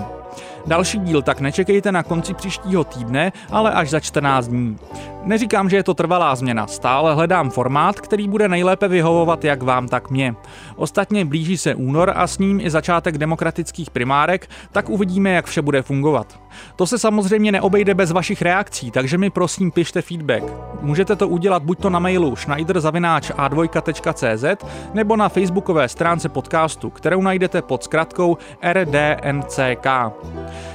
Další 0.66 1.00
díl 1.00 1.22
tak 1.22 1.42
nečekejte 1.42 1.92
na 1.92 2.04
konci 2.04 2.34
příštího 2.34 2.84
týdne, 2.84 3.32
ale 3.50 3.72
až 3.72 3.90
za 3.90 4.00
14 4.00 4.48
dní. 4.48 4.78
Neříkám, 5.24 5.70
že 5.70 5.76
je 5.76 5.84
to 5.84 5.94
trvalá 5.94 6.36
změna, 6.36 6.68
stále 6.68 7.16
hledám 7.16 7.50
formát, 7.50 8.00
který 8.00 8.28
bude 8.28 8.48
nejlépe 8.48 8.88
vyhovovat 8.88 9.44
jak 9.44 9.64
vám, 9.64 9.88
tak 9.88 10.10
mě. 10.10 10.36
Ostatně 10.76 11.26
blíží 11.26 11.58
se 11.58 11.76
únor 11.76 12.14
a 12.16 12.28
s 12.28 12.38
ním 12.38 12.60
i 12.60 12.70
začátek 12.70 13.18
demokratických 13.18 13.90
primárek, 13.90 14.50
tak 14.72 14.90
uvidíme, 14.90 15.30
jak 15.30 15.46
vše 15.46 15.62
bude 15.62 15.82
fungovat. 15.82 16.40
To 16.76 16.88
se 16.88 17.00
samozřejmě 17.00 17.52
neobejde 17.52 17.94
bez 17.94 18.12
vašich 18.12 18.42
reakcí, 18.42 18.92
takže 18.92 19.18
mi 19.18 19.30
prosím 19.30 19.72
pište 19.72 20.02
feedback. 20.02 20.44
Můžete 20.82 21.16
to 21.16 21.28
udělat 21.28 21.64
buď 21.64 21.80
to 21.80 21.90
na 21.90 22.00
mailu 22.00 22.36
schneider.a2.cz 22.36 24.66
nebo 24.94 25.16
na 25.16 25.30
facebookové 25.30 25.88
stránce 25.88 26.30
podcastu, 26.30 26.90
kterou 26.90 27.22
najdete 27.22 27.62
pod 27.62 27.84
zkratkou 27.84 28.38
RDNCK. 28.74 29.88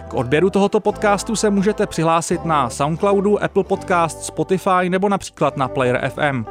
K 0.09 0.15
odběru 0.15 0.51
tohoto 0.51 0.81
podcastu 0.81 1.37
se 1.37 1.51
můžete 1.51 1.87
přihlásit 1.87 2.45
na 2.45 2.71
Soundcloudu, 2.71 3.43
Apple 3.43 3.65
Podcast, 3.65 4.23
Spotify 4.23 4.89
nebo 4.89 5.09
například 5.09 5.57
na 5.57 5.69
Player 5.69 6.11
FM. 6.15 6.45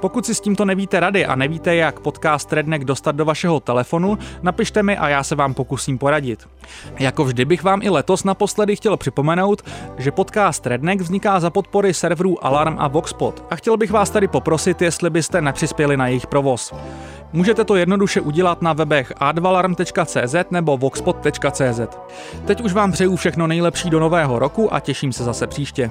Pokud 0.00 0.26
si 0.26 0.34
s 0.34 0.40
tímto 0.40 0.64
nevíte 0.64 1.00
rady 1.00 1.26
a 1.26 1.34
nevíte, 1.34 1.74
jak 1.74 2.00
podcast 2.00 2.52
Redneck 2.52 2.84
dostat 2.84 3.16
do 3.16 3.24
vašeho 3.24 3.60
telefonu, 3.60 4.18
napište 4.42 4.82
mi 4.82 4.96
a 4.96 5.08
já 5.08 5.24
se 5.24 5.34
vám 5.34 5.54
pokusím 5.54 5.98
poradit. 5.98 6.48
Jako 6.98 7.24
vždy 7.24 7.44
bych 7.44 7.62
vám 7.62 7.82
i 7.82 7.88
letos 7.88 8.24
naposledy 8.24 8.76
chtěl 8.76 8.96
připomenout, 8.96 9.62
že 9.98 10.10
podcast 10.10 10.66
Redneck 10.66 11.00
vzniká 11.00 11.40
za 11.40 11.50
podpory 11.50 11.94
serverů 11.94 12.44
Alarm 12.44 12.76
a 12.78 12.88
Voxpot 12.88 13.44
a 13.50 13.56
chtěl 13.56 13.76
bych 13.76 13.90
vás 13.90 14.10
tady 14.10 14.28
poprosit, 14.28 14.82
jestli 14.82 15.10
byste 15.10 15.40
nepřispěli 15.40 15.96
na 15.96 16.06
jejich 16.06 16.26
provoz. 16.26 16.74
Můžete 17.32 17.64
to 17.64 17.76
jednoduše 17.76 18.20
udělat 18.20 18.62
na 18.62 18.72
webech 18.72 19.12
advalarm.cz 19.16 20.34
nebo 20.50 20.76
voxpot.cz. 20.76 21.80
Teď 22.46 22.60
už 22.60 22.72
vám 22.72 22.92
přeju 22.92 23.16
všechno 23.16 23.46
nejlepší 23.46 23.90
do 23.90 24.00
nového 24.00 24.38
roku 24.38 24.74
a 24.74 24.80
těším 24.80 25.12
se 25.12 25.24
zase 25.24 25.46
příště. 25.46 25.90